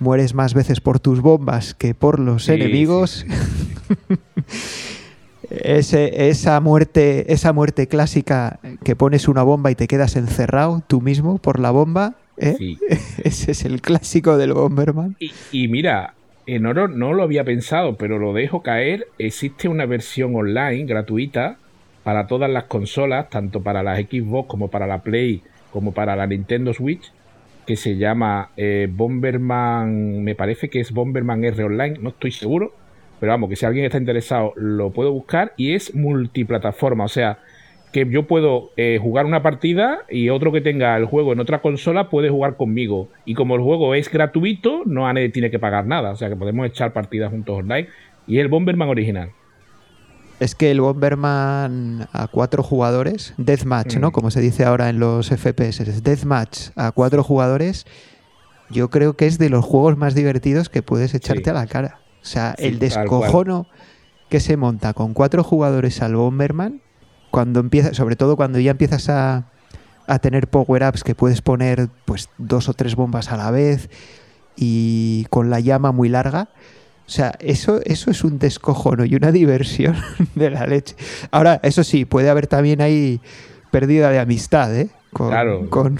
[0.00, 3.24] mueres más veces por tus bombas que por los Sí, enemigos.
[3.26, 4.06] sí,
[5.50, 11.00] Ese- esa muerte, esa muerte clásica que pones una bomba y te quedas encerrado tú
[11.00, 12.16] mismo por la bomba.
[12.36, 12.54] ¿eh?
[12.58, 12.78] Sí.
[13.24, 15.16] Ese es el clásico del Bomberman.
[15.18, 16.14] Y, y mira,
[16.54, 19.06] en oro no lo había pensado, pero lo dejo caer.
[19.18, 21.58] Existe una versión online gratuita
[22.02, 25.42] para todas las consolas, tanto para las Xbox como para la Play,
[25.72, 27.12] como para la Nintendo Switch,
[27.66, 32.74] que se llama eh, Bomberman, me parece que es Bomberman R Online, no estoy seguro,
[33.20, 37.38] pero vamos, que si alguien está interesado lo puedo buscar y es multiplataforma, o sea,
[37.92, 41.60] que yo puedo eh, jugar una partida y otro que tenga el juego en otra
[41.60, 43.08] consola puede jugar conmigo.
[43.24, 46.10] Y como el juego es gratuito, no nadie tiene que pagar nada.
[46.12, 47.88] O sea que podemos echar partidas juntos online.
[48.26, 49.30] Y el Bomberman original.
[50.38, 54.08] Es que el Bomberman a cuatro jugadores, Deathmatch, ¿no?
[54.08, 54.12] Mm.
[54.12, 57.86] Como se dice ahora en los FPS, Deathmatch a cuatro jugadores,
[58.70, 61.50] yo creo que es de los juegos más divertidos que puedes echarte Sí.
[61.50, 61.98] a la cara.
[62.22, 63.66] O sea, Sí, el descojono
[64.28, 66.80] que se monta con cuatro jugadores al Bomberman,
[67.30, 69.44] cuando empieza, sobre todo cuando ya empiezas a,
[70.06, 73.88] a tener power-ups que puedes poner pues dos o tres bombas a la vez
[74.56, 76.48] y con la llama muy larga.
[77.06, 79.96] O sea, eso, eso es un descojono y una diversión
[80.34, 80.94] de la leche.
[81.30, 83.20] Ahora, eso sí, puede haber también ahí
[83.70, 84.90] pérdida de amistad, ¿eh?
[85.12, 85.68] Con, Claro.
[85.70, 85.98] con,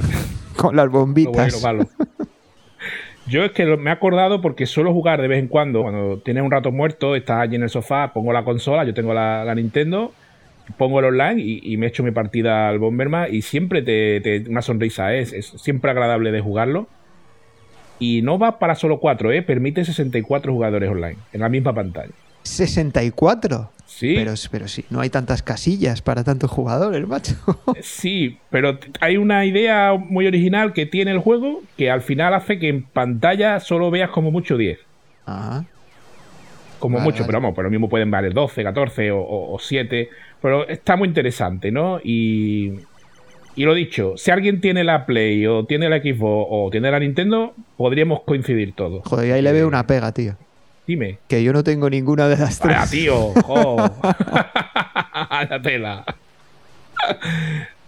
[0.57, 1.61] con las Lo bombitas.
[1.63, 1.89] bueno, malo.
[3.27, 5.83] Yo es que me he acordado porque suelo jugar de vez en cuando.
[5.83, 9.15] Cuando tienes un rato muerto, estás allí en el sofá, pongo la consola, yo tengo
[9.15, 10.13] la, la Nintendo,
[10.77, 14.49] pongo el online y, y me echo mi partida al Bomberman y siempre te, te-
[14.49, 16.89] una sonrisa es, es siempre agradable de jugarlo.
[17.99, 19.43] Y no va para solo 4, ¿eh?
[19.43, 22.13] permite 64 jugadores online en la misma pantalla.
[22.43, 23.71] 64.
[23.85, 27.35] Sí, Pero, pero sí, no hay tantas casillas para tantos jugadores, macho.
[27.83, 32.59] sí, pero hay una idea muy original que tiene el juego que al final hace
[32.59, 34.79] que en pantalla solo veas como mucho 10.
[35.27, 35.65] Ajá.
[36.79, 37.27] como Vale, mucho, vale.
[37.27, 40.09] pero vamos, pero lo mismo pueden valer 12, 14 o, o, o 7.
[40.43, 42.01] Pero está muy interesante, ¿no?
[42.03, 42.73] Y,
[43.57, 46.99] y lo dicho, si alguien tiene la Play o tiene la Xbox o tiene la
[46.99, 49.03] Nintendo, podríamos coincidir todos.
[49.05, 50.35] Joder, y ahí le veo una pega, tío.
[50.87, 51.19] Dime.
[51.29, 52.77] Que yo no tengo ninguna de las tres.
[52.77, 53.77] Vaya, tío, jo.
[55.51, 56.05] la tela.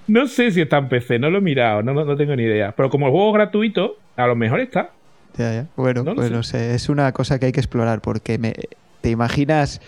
[0.07, 2.43] No sé si está en PC, no lo he mirado, no, no, no tengo ni
[2.43, 2.73] idea.
[2.77, 4.91] Pero como el juego es gratuito, a lo mejor está.
[5.39, 5.67] Ya, ya.
[5.77, 6.35] Bueno, No pues sé.
[6.35, 8.53] no sé, es una cosa que hay que explorar porque me,
[9.01, 9.81] te imaginas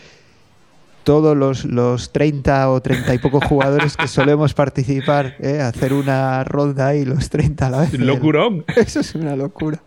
[1.05, 5.61] todos los, los 30 o 30 y pocos jugadores que solemos participar, ¿eh?
[5.61, 7.93] hacer una ronda y los 30 a la vez.
[7.99, 8.65] Locurón.
[8.77, 9.81] Eso es una locura.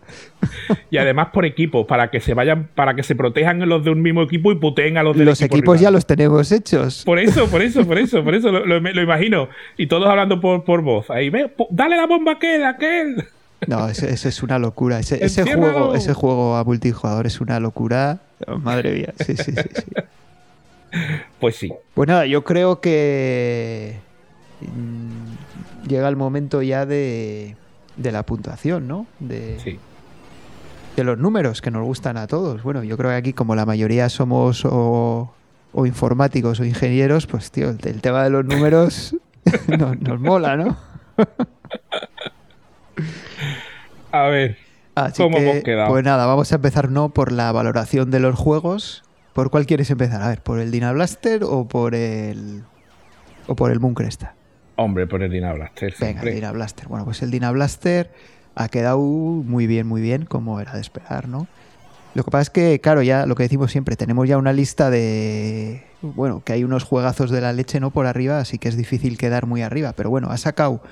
[0.90, 4.00] Y además por equipos, para que se vayan, para que se protejan los de un
[4.00, 7.02] mismo equipo y puteen a los de Los equipos ya los tenemos hechos.
[7.04, 9.48] Por eso, por eso, por eso, por eso lo, lo- lo imagino.
[9.76, 11.10] Y todos hablando por, por voz.
[11.10, 13.24] Ahí, ve, dale la bomba a aquel, a aquel.
[13.66, 15.00] No, ese, ese es una locura.
[15.00, 18.20] Ese, ese juego, ese juego a multijugador es una locura.
[18.62, 19.12] Madre mía.
[19.18, 19.82] Sí, sí, sí, sí.
[21.40, 21.72] Pues sí.
[21.94, 23.98] Pues nada, yo creo que
[24.60, 27.56] mm, llega el momento ya de,
[27.96, 29.06] de la puntuación, ¿no?
[29.20, 29.78] De, Sí.
[30.96, 32.62] de los números que nos gustan a todos.
[32.62, 35.32] Bueno, yo creo que aquí como la mayoría somos o,
[35.72, 39.14] o informáticos o ingenieros, pues tío, el, el tema de los números
[39.68, 40.76] nos, nos mola, ¿no?
[44.12, 44.56] A ver.
[44.94, 45.88] Así ¿Cómo que, hemos quedado?
[45.90, 49.04] pues nada, vamos a empezar no por la valoración de los juegos.
[49.38, 50.20] ¿Por cuál quieres empezar?
[50.20, 52.64] A ver, ¿por el Dina Blaster o por el
[53.46, 54.34] o por el Mooncresta?
[54.74, 55.94] Hombre, por el Dina Blaster.
[56.00, 56.88] Venga, el Dina Blaster.
[56.88, 58.10] Bueno, pues el Dina Blaster
[58.56, 61.46] ha quedado muy bien, muy bien, como era de esperar, ¿no?
[62.14, 64.90] Lo que pasa es que, claro, ya lo que decimos siempre, tenemos ya una lista
[64.90, 65.84] de.
[66.02, 67.92] Bueno, que hay unos juegazos de la leche, ¿no?
[67.92, 69.92] Por arriba, así que es difícil quedar muy arriba.
[69.92, 70.82] Pero bueno, ha sacado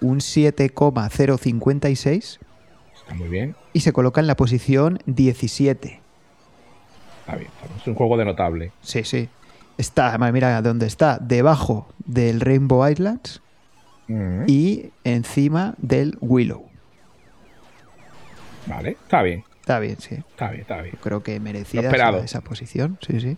[0.00, 2.40] un 7,056
[2.94, 3.54] Está muy bien.
[3.74, 6.05] y se coloca en la posición 17.
[7.26, 7.50] Está bien.
[7.80, 8.72] Es un juego de notable.
[8.82, 9.28] Sí, sí.
[9.78, 13.40] Está, además, mira dónde está, debajo del Rainbow Islands
[14.08, 16.64] Mm, y encima del Willow.
[18.66, 18.90] Vale.
[18.90, 19.42] Está bien.
[19.60, 20.14] Está bien, sí.
[20.14, 20.94] Está bien, está bien.
[20.94, 23.36] Yo creo que merecida esa, posición, sí, sí.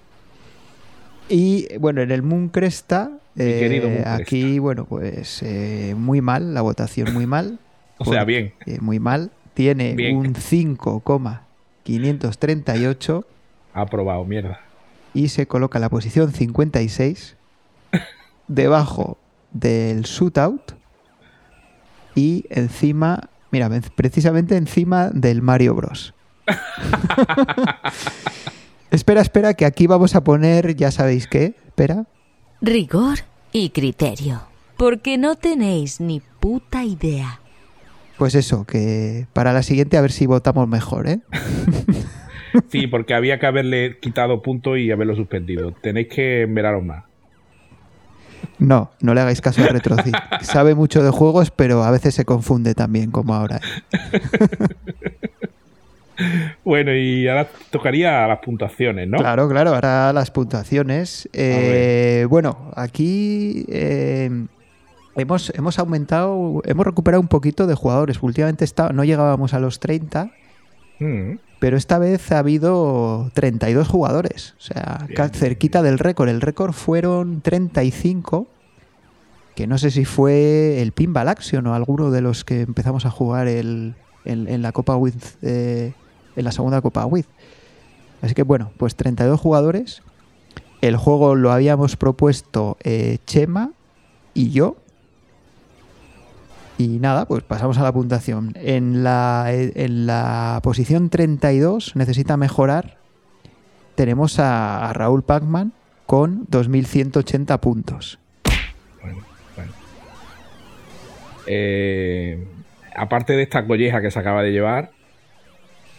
[1.30, 4.14] Y bueno, en el Mooncresta, eh, querido Mooncresta.
[4.14, 7.58] aquí, bueno, pues eh, muy mal, la votación muy mal.
[8.00, 8.52] O sea, bien.
[8.64, 9.32] eh, muy mal.
[9.54, 10.16] Tiene Bien.
[10.16, 13.37] un 5,538 Ha
[13.80, 14.60] aprobado, mierda.
[15.14, 17.36] y se coloca en la posición 56
[18.48, 19.18] debajo
[19.52, 20.72] del shootout
[22.14, 26.14] y encima, mira, precisamente encima del Mario Bros.
[28.90, 32.06] espera, espera, que aquí vamos a poner, ya sabéis qué, espera.
[32.60, 33.18] Rigor
[33.52, 34.42] y criterio.
[34.76, 37.40] Porque no tenéis ni puta idea.
[38.16, 41.20] Pues eso, que para la siguiente a ver si votamos mejor, ¿eh?
[42.68, 45.72] Sí, porque había que haberle quitado puntos y haberlo suspendido.
[45.72, 47.04] Tenéis que miraros más.
[48.58, 50.14] No, no le hagáis caso a Retrocit.
[50.42, 53.60] Sabe mucho de juegos, pero a veces se confunde también, como ahora.
[56.64, 59.18] Bueno, y ahora tocaría las puntuaciones, ¿no?
[59.18, 61.28] Claro, claro, ahora las puntuaciones.
[61.32, 64.28] Eh, bueno, aquí eh,
[65.14, 68.20] hemos, hemos aumentado, hemos recuperado un poquito de jugadores.
[68.20, 70.32] Últimamente está, no llegábamos a los 30,
[71.00, 74.54] Mm, pero esta vez ha habido 32 jugadores.
[74.58, 76.28] O sea, Bien, ca- bien, cerquita del récord.
[76.28, 78.46] El récord fueron 35,
[79.54, 83.10] que no sé si fue el Pinball Action o alguno de los que empezamos a
[83.10, 83.94] jugar el,
[84.24, 85.92] en, en la Copa With, eh,
[86.36, 87.26] en la segunda Copa With.
[88.22, 90.02] Así que bueno, pues 32 jugadores.
[90.80, 93.72] El juego lo habíamos propuesto eh, Chema
[94.32, 94.76] y yo.
[96.78, 98.52] Y nada, pues pasamos a la puntuación.
[98.54, 102.98] En la, en la posición 32 necesita mejorar.
[103.96, 105.72] Tenemos a, a Raúl Pacman
[106.06, 108.18] con 2.180 puntos.
[109.02, 109.18] bueno,
[109.56, 109.72] bueno.
[111.48, 112.46] Eh,
[112.94, 114.92] aparte de esta colleja que se acaba de llevar,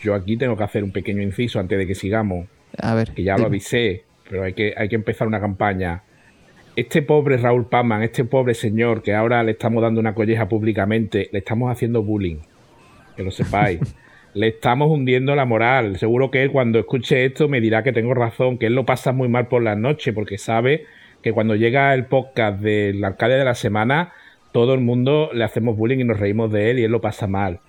[0.02, 2.48] yo aquí tengo que hacer un pequeño inciso antes de que sigamos,
[2.82, 3.12] A ver.
[3.14, 6.04] que ya lo avisé, pero hay que, hay que empezar una campaña.
[6.80, 11.28] Este pobre Raúl Pazman, este pobre señor que ahora le estamos dando una colleja públicamente,
[11.34, 12.38] le estamos haciendo bullying.
[13.18, 13.82] Que lo sepáis.
[14.34, 15.98] le estamos hundiendo la moral.
[15.98, 19.12] Seguro que él cuando escuche esto me dirá que tengo razón, que él lo pasa
[19.12, 20.86] muy mal por las noches porque sabe
[21.22, 24.14] que cuando llega el podcast del alcalde de la semana,
[24.54, 27.28] todo el mundo le hacemos bullying y nos reímos de él y él lo pasa
[27.28, 27.60] mal.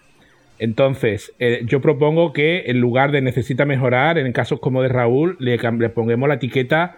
[0.60, 5.36] Entonces, eh, yo propongo que en lugar de necesita mejorar, en casos como de Raúl,
[5.40, 6.96] le, le pongamos la etiqueta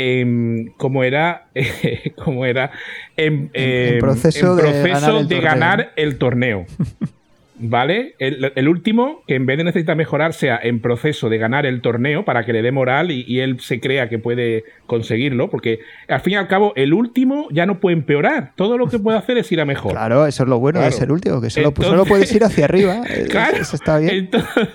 [0.00, 1.48] en como era,
[2.24, 2.70] como era
[3.16, 6.66] en, En- en em, proceso de proceso ganar de ganar el torneo.
[7.62, 8.14] ¿Vale?
[8.18, 11.82] El, el último, que en vez de necesitar mejorar, sea en proceso de ganar el
[11.82, 15.80] torneo para que le dé moral y, y él se crea que puede conseguirlo, porque
[16.08, 18.52] al fin y al cabo, el último ya no puede empeorar.
[18.56, 19.92] Todo lo que puede hacer es ir a mejor.
[19.92, 20.98] Claro, eso es lo bueno de Claro.
[20.98, 23.02] ser último, que solo, Entonces- solo puedes ir hacia arriba.
[23.10, 23.58] Eh, Claro.
[23.58, 24.14] Eso está bien.
[24.14, 24.68] Entonces,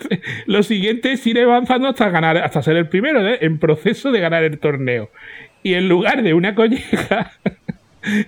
[0.45, 3.39] lo siguiente es ir avanzando hasta ganar, hasta ser el primero, ¿eh?
[3.41, 5.09] en proceso de ganar el torneo.
[5.63, 7.31] Y en lugar de una colleja,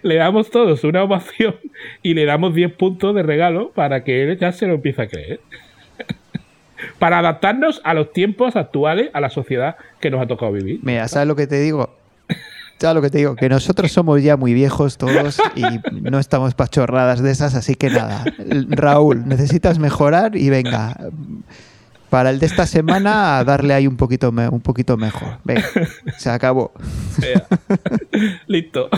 [0.01, 1.55] le damos todos una ovación
[2.03, 5.07] y le damos 10 puntos de regalo para que él ya se lo empiece a
[5.07, 5.39] creer.
[6.99, 10.79] para adaptarnos a los tiempos actuales, a la sociedad que nos ha tocado vivir.
[10.83, 11.95] Mira, ¿sabes lo que te digo?
[12.79, 13.35] ¿Sabes lo que te digo?
[13.35, 15.63] Que nosotros somos ya muy viejos todos y
[15.99, 18.23] no estamos pachorradas de esas, así que nada.
[18.69, 20.95] Raúl, necesitas mejorar y venga.
[22.11, 25.39] Para el de esta semana, a darle ahí un poquito, me- un poquito mejor.
[25.43, 25.65] Venga,
[26.17, 26.71] se acabó.
[28.47, 28.89] Listo.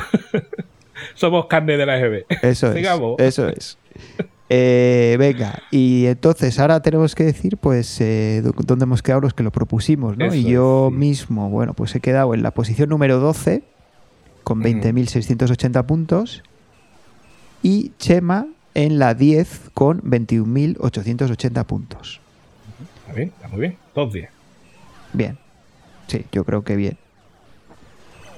[1.20, 2.26] Somos carne de la EGB.
[2.41, 2.88] Eso es.
[3.20, 3.78] Eso es.
[4.51, 9.34] Eh, venga, y entonces ahora tenemos que decir, pues, eh, dó- dónde hemos quedado los
[9.36, 10.26] que lo propusimos, ¿no?
[10.26, 10.97] Eso y yo sí.
[10.97, 13.61] mismo, bueno, pues he quedado en la posición número 12
[14.43, 16.41] con 20.680 puntos
[17.61, 22.20] y Chema en la 10 con 21.880 puntos.
[23.01, 23.78] Está bien, está muy bien.
[23.93, 24.32] Dos días.
[25.13, 25.38] Bien,
[26.07, 26.97] sí, yo creo que bien.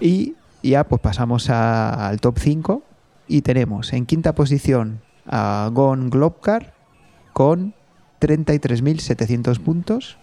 [0.01, 0.35] Y
[0.69, 2.83] ya pues pasamos al top 5
[3.27, 6.73] y tenemos en quinta posición a Gon Globcar
[7.33, 7.73] con
[8.19, 10.17] 33.700 puntos.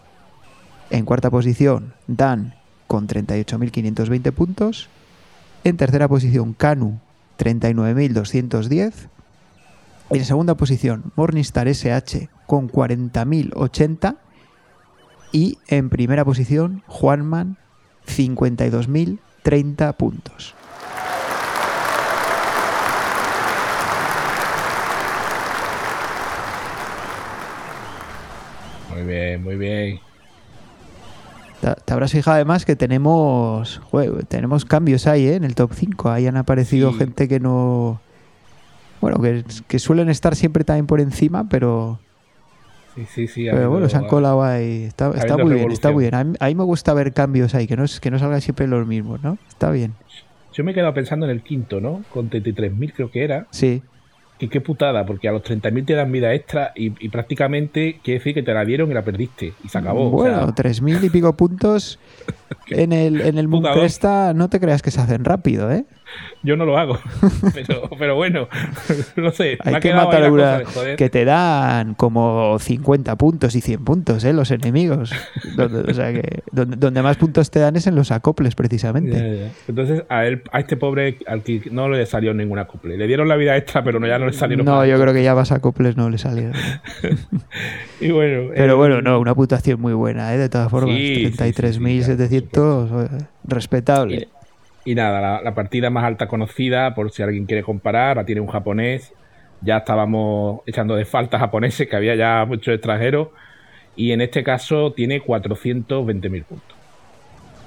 [0.91, 2.55] En cuarta posición Dan
[2.87, 4.89] con 38.520 puntos.
[5.65, 7.01] En tercera posición Kanu
[7.39, 8.93] 39.210.
[10.11, 14.17] En segunda posición Morningstar SH con 40.080.
[15.31, 17.59] Y en primera posición, Juanman,
[19.49, 20.55] 52.030 puntos.
[28.95, 30.01] Muy bien, muy bien.
[31.61, 35.35] Te, te habrás fijado además que tenemos, jue- tenemos cambios ahí ¿eh?
[35.35, 36.11] en el top 5.
[36.11, 36.99] Ahí han aparecido Sí.
[36.99, 38.01] gente que no...
[39.01, 42.01] Bueno, que, que suelen estar siempre también por encima, pero,
[42.99, 43.49] Sí, sí, sí.
[43.49, 44.85] ha pero bueno, se han colado ahí.
[44.85, 46.15] Está, está muy bien, está muy bien.
[46.15, 48.41] A mí, a mí me gusta ver cambios ahí, que no, es, que no salgan
[48.41, 49.39] siempre los mismos, ¿no?
[49.49, 49.95] Está bien.
[50.53, 52.03] Yo me he quedado pensando en el quinto, ¿no?
[52.13, 53.47] Con 33.000 creo que era.
[53.51, 53.83] Sí,
[54.39, 58.19] Que qué putada, porque a los 30.000 te dan vida extra y, y prácticamente quiere
[58.19, 59.53] decir que te la dieron y la perdiste.
[59.65, 60.09] Y se acabó.
[60.09, 62.01] o Bueno, sea, tres mil y pico puntos
[62.69, 63.81] en el, en el Moon Putador.
[63.81, 65.85] Cresta, no te creas que se hacen rápido, ¿eh?
[66.43, 66.99] Yo no lo hago.
[67.55, 68.49] pero, pero bueno,
[69.17, 69.59] no sé.
[69.65, 70.97] Hay ha que matar ahí la una cosa de joder.
[70.97, 74.33] que te dan como 50 puntos y 100 puntos, ¿eh?
[74.33, 75.13] Los enemigos.
[75.57, 79.13] donde, o sea que donde, donde más puntos te dan es en los acoples, precisamente.
[79.13, 79.53] Ya, ya.
[79.69, 82.97] Entonces, a él, a este pobre, al que no le salió ningún acople.
[82.97, 84.89] Le dieron la vida extra, pero no, ya no le salieron No, más.
[84.89, 86.53] yo creo que ya vas a acoples no le salieron.
[88.01, 90.39] Y bueno, Pero eh, bueno, no, una puntuación muy buena, ¿eh?
[90.39, 94.17] De todas formas, Sí, sí, sí, sí, 33.700, eh, respetable.
[94.17, 94.29] Y
[94.95, 98.47] nada, la, la partida más alta conocida, por si alguien quiere comparar, la tiene un
[98.49, 99.13] japonés.
[99.61, 103.29] Ya estábamos echando de falta japoneses, que había ya muchos extranjeros.
[103.97, 106.77] Y en este caso tiene 420.000 puntos.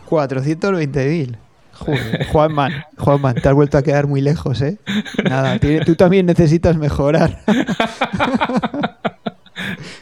[0.09, 1.35] 420.000.
[1.73, 4.77] Joder, Juanman, Juanman, te has vuelto a quedar muy lejos, ¿eh?
[5.23, 7.39] Nada, tiene- tú también necesitas mejorar.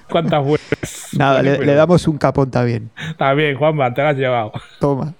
[0.09, 1.07] ¿Cuántas vueltas?
[1.17, 2.89] Nada, le, le damos un capón también.
[3.09, 4.51] Está bien, Juanma, te la has llevado.
[4.79, 5.13] Toma.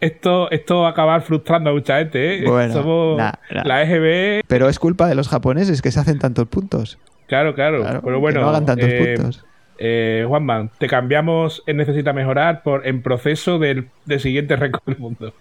[0.00, 2.44] Esto, esto va a acabar frustrando a mucha gente, ¿eh?
[2.48, 3.62] Bueno, Somos nah, nah.
[3.64, 4.42] la EGB.
[4.46, 6.98] Pero es culpa de los japoneses que se hacen tantos puntos.
[7.28, 7.80] Claro, claro.
[7.80, 9.44] Claro, pero que bueno, no hagan tantos eh, puntos.
[9.78, 14.98] eh, Juanma, te cambiamos en Necesita Mejorar por en proceso del, del siguiente récord del
[14.98, 15.32] mundo.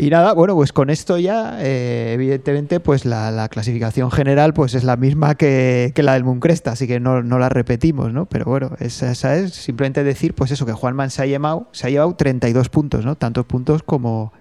[0.03, 4.75] Y nada, bueno, pues con esto ya, eh, evidentemente, pues la, la clasificación general pues
[4.75, 8.25] es la misma que, que la del Mooncresta, así que no, no la repetimos, ¿no?
[8.25, 11.87] Pero bueno, esa, esa es simplemente decir, pues eso, que Juanman se ha llevado, se
[11.87, 13.15] ha llevado 32 puntos, ¿no?
[13.17, 14.33] Tantos puntos como,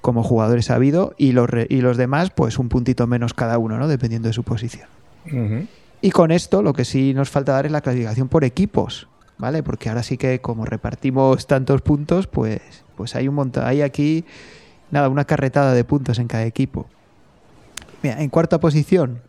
[0.00, 3.58] como jugadores ha habido y los, re- y los demás, pues un puntito menos cada
[3.58, 3.88] uno, ¿no?
[3.88, 4.88] Dependiendo de su posición.
[6.00, 9.62] Y con esto lo que sí nos falta dar es la clasificación por equipos, ¿vale?
[9.62, 12.60] Porque ahora sí que como repartimos tantos puntos, pues,
[12.96, 14.24] pues hay un montón, hay aquí,
[14.90, 16.86] nada, una carretada de puntos en cada equipo.
[18.02, 19.22] Mira, en cuarta posición,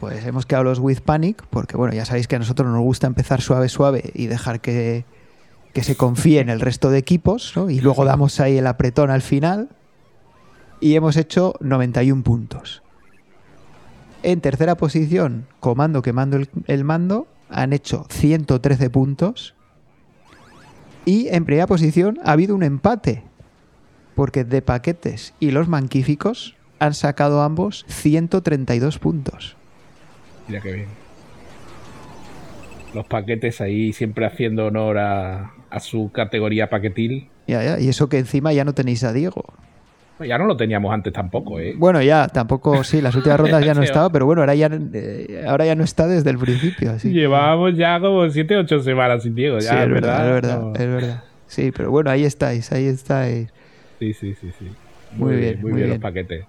[0.00, 3.06] pues hemos quedado los With Panic, porque bueno, ya sabéis que a nosotros nos gusta
[3.06, 5.04] empezar suave, suave y dejar que,
[5.72, 7.70] que se confíe en el resto de equipos, ¿no?
[7.70, 9.68] Y luego damos ahí el apretón al final.
[10.80, 12.82] Y hemos hecho 91 puntos.
[14.22, 19.54] En tercera posición, Comando quemando el, el mando, han hecho 113 puntos.
[21.04, 23.22] Y en primera posición ha habido un empate,
[24.16, 29.56] porque de paquetes y los manquíficos han sacado ambos 132 puntos.
[30.48, 30.88] Mira qué bien.
[32.94, 37.28] Los paquetes ahí siempre haciendo honor a, a su categoría paquetil.
[37.46, 39.44] Ya, ya, y eso que encima ya no tenéis a Diego.
[40.26, 41.74] Ya no lo teníamos antes tampoco, ¿eh?
[41.76, 45.44] Bueno, ya, tampoco, sí, las últimas rondas ya no estaba, pero bueno, ahora ya, eh,
[45.46, 46.92] ahora ya no está desde el principio.
[46.92, 47.08] Así.
[47.08, 49.58] que- Llevábamos ya como 7 8 semanas sin Diego.
[49.58, 50.72] Ya, Sí, es verdad, es verdad, no.
[50.72, 51.24] es verdad.
[51.48, 53.48] Sí, pero bueno, ahí estáis, ahí estáis.
[53.98, 54.66] Sí, sí, sí, sí.
[55.12, 55.90] Muy bien, muy, muy bien, bien.
[55.90, 56.44] los paquetes.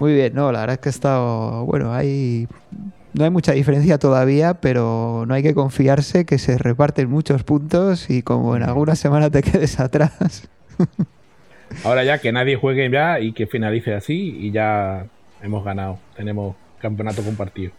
[0.00, 2.46] Muy bien, no, la verdad es que ha estado, bueno, hay,
[3.14, 8.08] no hay mucha diferencia todavía, pero no hay que confiarse que se reparten muchos puntos
[8.08, 10.48] y como en alguna semana te quedes atrás.
[11.84, 15.06] Ahora ya que nadie juegue ya y que finalice así y ya
[15.42, 15.98] hemos ganado.
[16.16, 17.72] Tenemos campeonato compartido.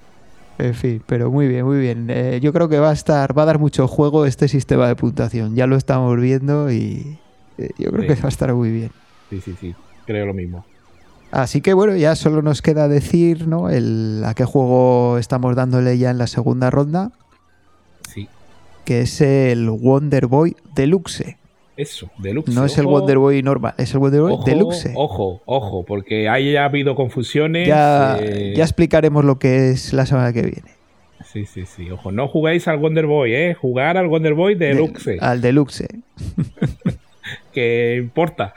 [0.58, 2.08] En fin, pero muy bien, muy bien.
[2.10, 4.96] Eh, yo creo que va a estar, va a dar mucho juego este sistema de
[4.98, 5.56] puntuación.
[5.56, 7.18] Ya lo estamos viendo y
[7.78, 8.08] yo creo Sí.
[8.08, 8.92] que va a estar muy bien.
[9.30, 9.76] Sí, sí, sí.
[10.06, 10.66] creo lo mismo.
[11.32, 13.70] Así que bueno, ya solo nos queda decir ¿no?
[13.70, 17.12] el, a qué juego estamos dándole ya en la segunda ronda,
[18.12, 18.28] Sí,
[18.86, 21.38] que es el Wonder Boy Deluxe.
[21.78, 22.52] eso, Deluxe.
[22.56, 24.92] No es el Wonder Boy normal, es el Wonder Boy ojo, Deluxe.
[24.96, 27.68] Ojo, ojo, porque ahí ha habido confusiones.
[27.68, 30.72] Ya, eh, ya explicaremos lo que es la semana que viene.
[31.32, 31.92] Sí, sí, sí.
[31.92, 33.54] Ojo, no jugáis al Wonder Boy, ¿eh?
[33.54, 35.88] Jugar al Wonder Boy Deluxe, Del- al Deluxe.
[37.54, 38.54] que importa.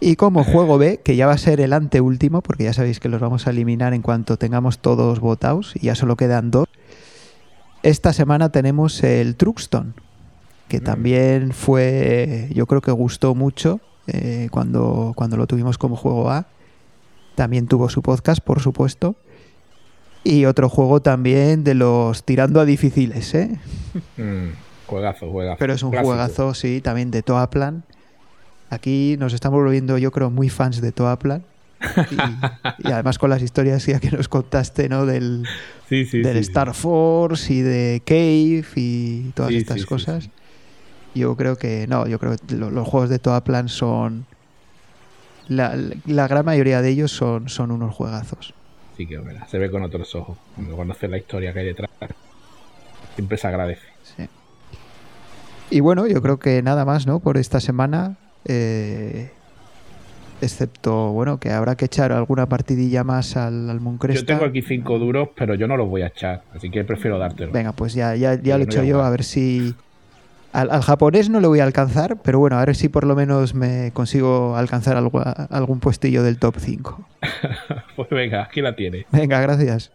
[0.00, 3.08] Y como juego B, que ya va a ser el anteúltimo, porque ya sabéis que
[3.08, 6.66] los vamos a eliminar en cuanto tengamos todos votados, y ya solo quedan dos.
[7.82, 9.94] Esta semana tenemos el Truxton,
[10.68, 10.84] que Mm.
[10.84, 16.46] también fue, yo creo que gustó mucho eh, cuando, cuando lo tuvimos como juego A.
[17.36, 19.14] También tuvo su podcast, por supuesto.
[20.24, 23.58] Y otro juego también de los tirando a difíciles, ¿eh?
[24.16, 24.48] Mm,
[24.86, 25.56] juegazo, juegazo.
[25.58, 26.08] Pero es un Clásico.
[26.10, 27.84] juegazo, sí, también de Toaplan.
[28.72, 31.42] Aquí nos estamos volviendo, yo creo, muy fans de Toaplan.
[32.10, 35.04] Y, y además con las historias ya que nos contaste, ¿no?
[35.04, 35.46] Del,
[35.88, 40.28] Sí, sí, del sí, Star Force y de Cave y todas estas cosas.
[41.14, 44.24] Yo creo que, no, yo creo que lo- los juegos de Toaplan son...
[45.48, 48.54] La, la gran mayoría de ellos son, son unos juegazos.
[48.96, 50.38] Sí, que verá, se ve con otros ojos.
[50.54, 51.90] Cuando conoces la historia que hay detrás,
[53.16, 53.86] siempre se agradece.
[55.70, 57.18] Y bueno, yo creo que nada más, ¿no?
[57.20, 58.16] Por esta semana.
[58.44, 59.30] Eh,
[60.40, 64.26] excepto, bueno, que habrá que echar alguna partidilla más al, al Yo Mooncresta.
[64.26, 67.52] tengo aquí cinco duros, pero yo no los voy a echar, así que prefiero dártelo.
[67.52, 69.74] Venga, pues ya, ya, ya lo he hecho yo, a ver si.
[70.52, 73.16] Al, al japonés no le voy a alcanzar, pero bueno, a ver si por lo
[73.16, 77.08] menos me consigo alcanzar algo, algún puestillo del top 5.
[77.96, 79.04] Pues venga, aquí la tienes.
[79.12, 79.92] Venga, gracias.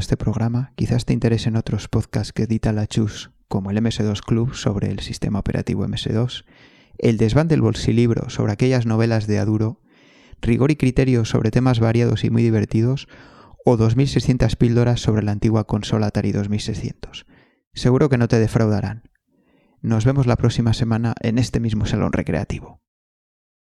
[0.00, 4.54] Este programa, quizás te interesen otros podcasts que edita la Chus, como el MS2 Club
[4.54, 6.44] sobre el sistema operativo MS2,
[6.98, 9.80] el desván del bolsilibro sobre aquellas novelas de Aduro,
[10.40, 13.06] rigor y criterio sobre temas variados y muy divertidos,
[13.64, 17.26] o 2600 píldoras sobre la antigua consola Atari 2600.
[17.72, 19.04] Seguro que no te defraudarán.
[19.82, 22.80] Nos vemos la próxima semana en este mismo salón recreativo.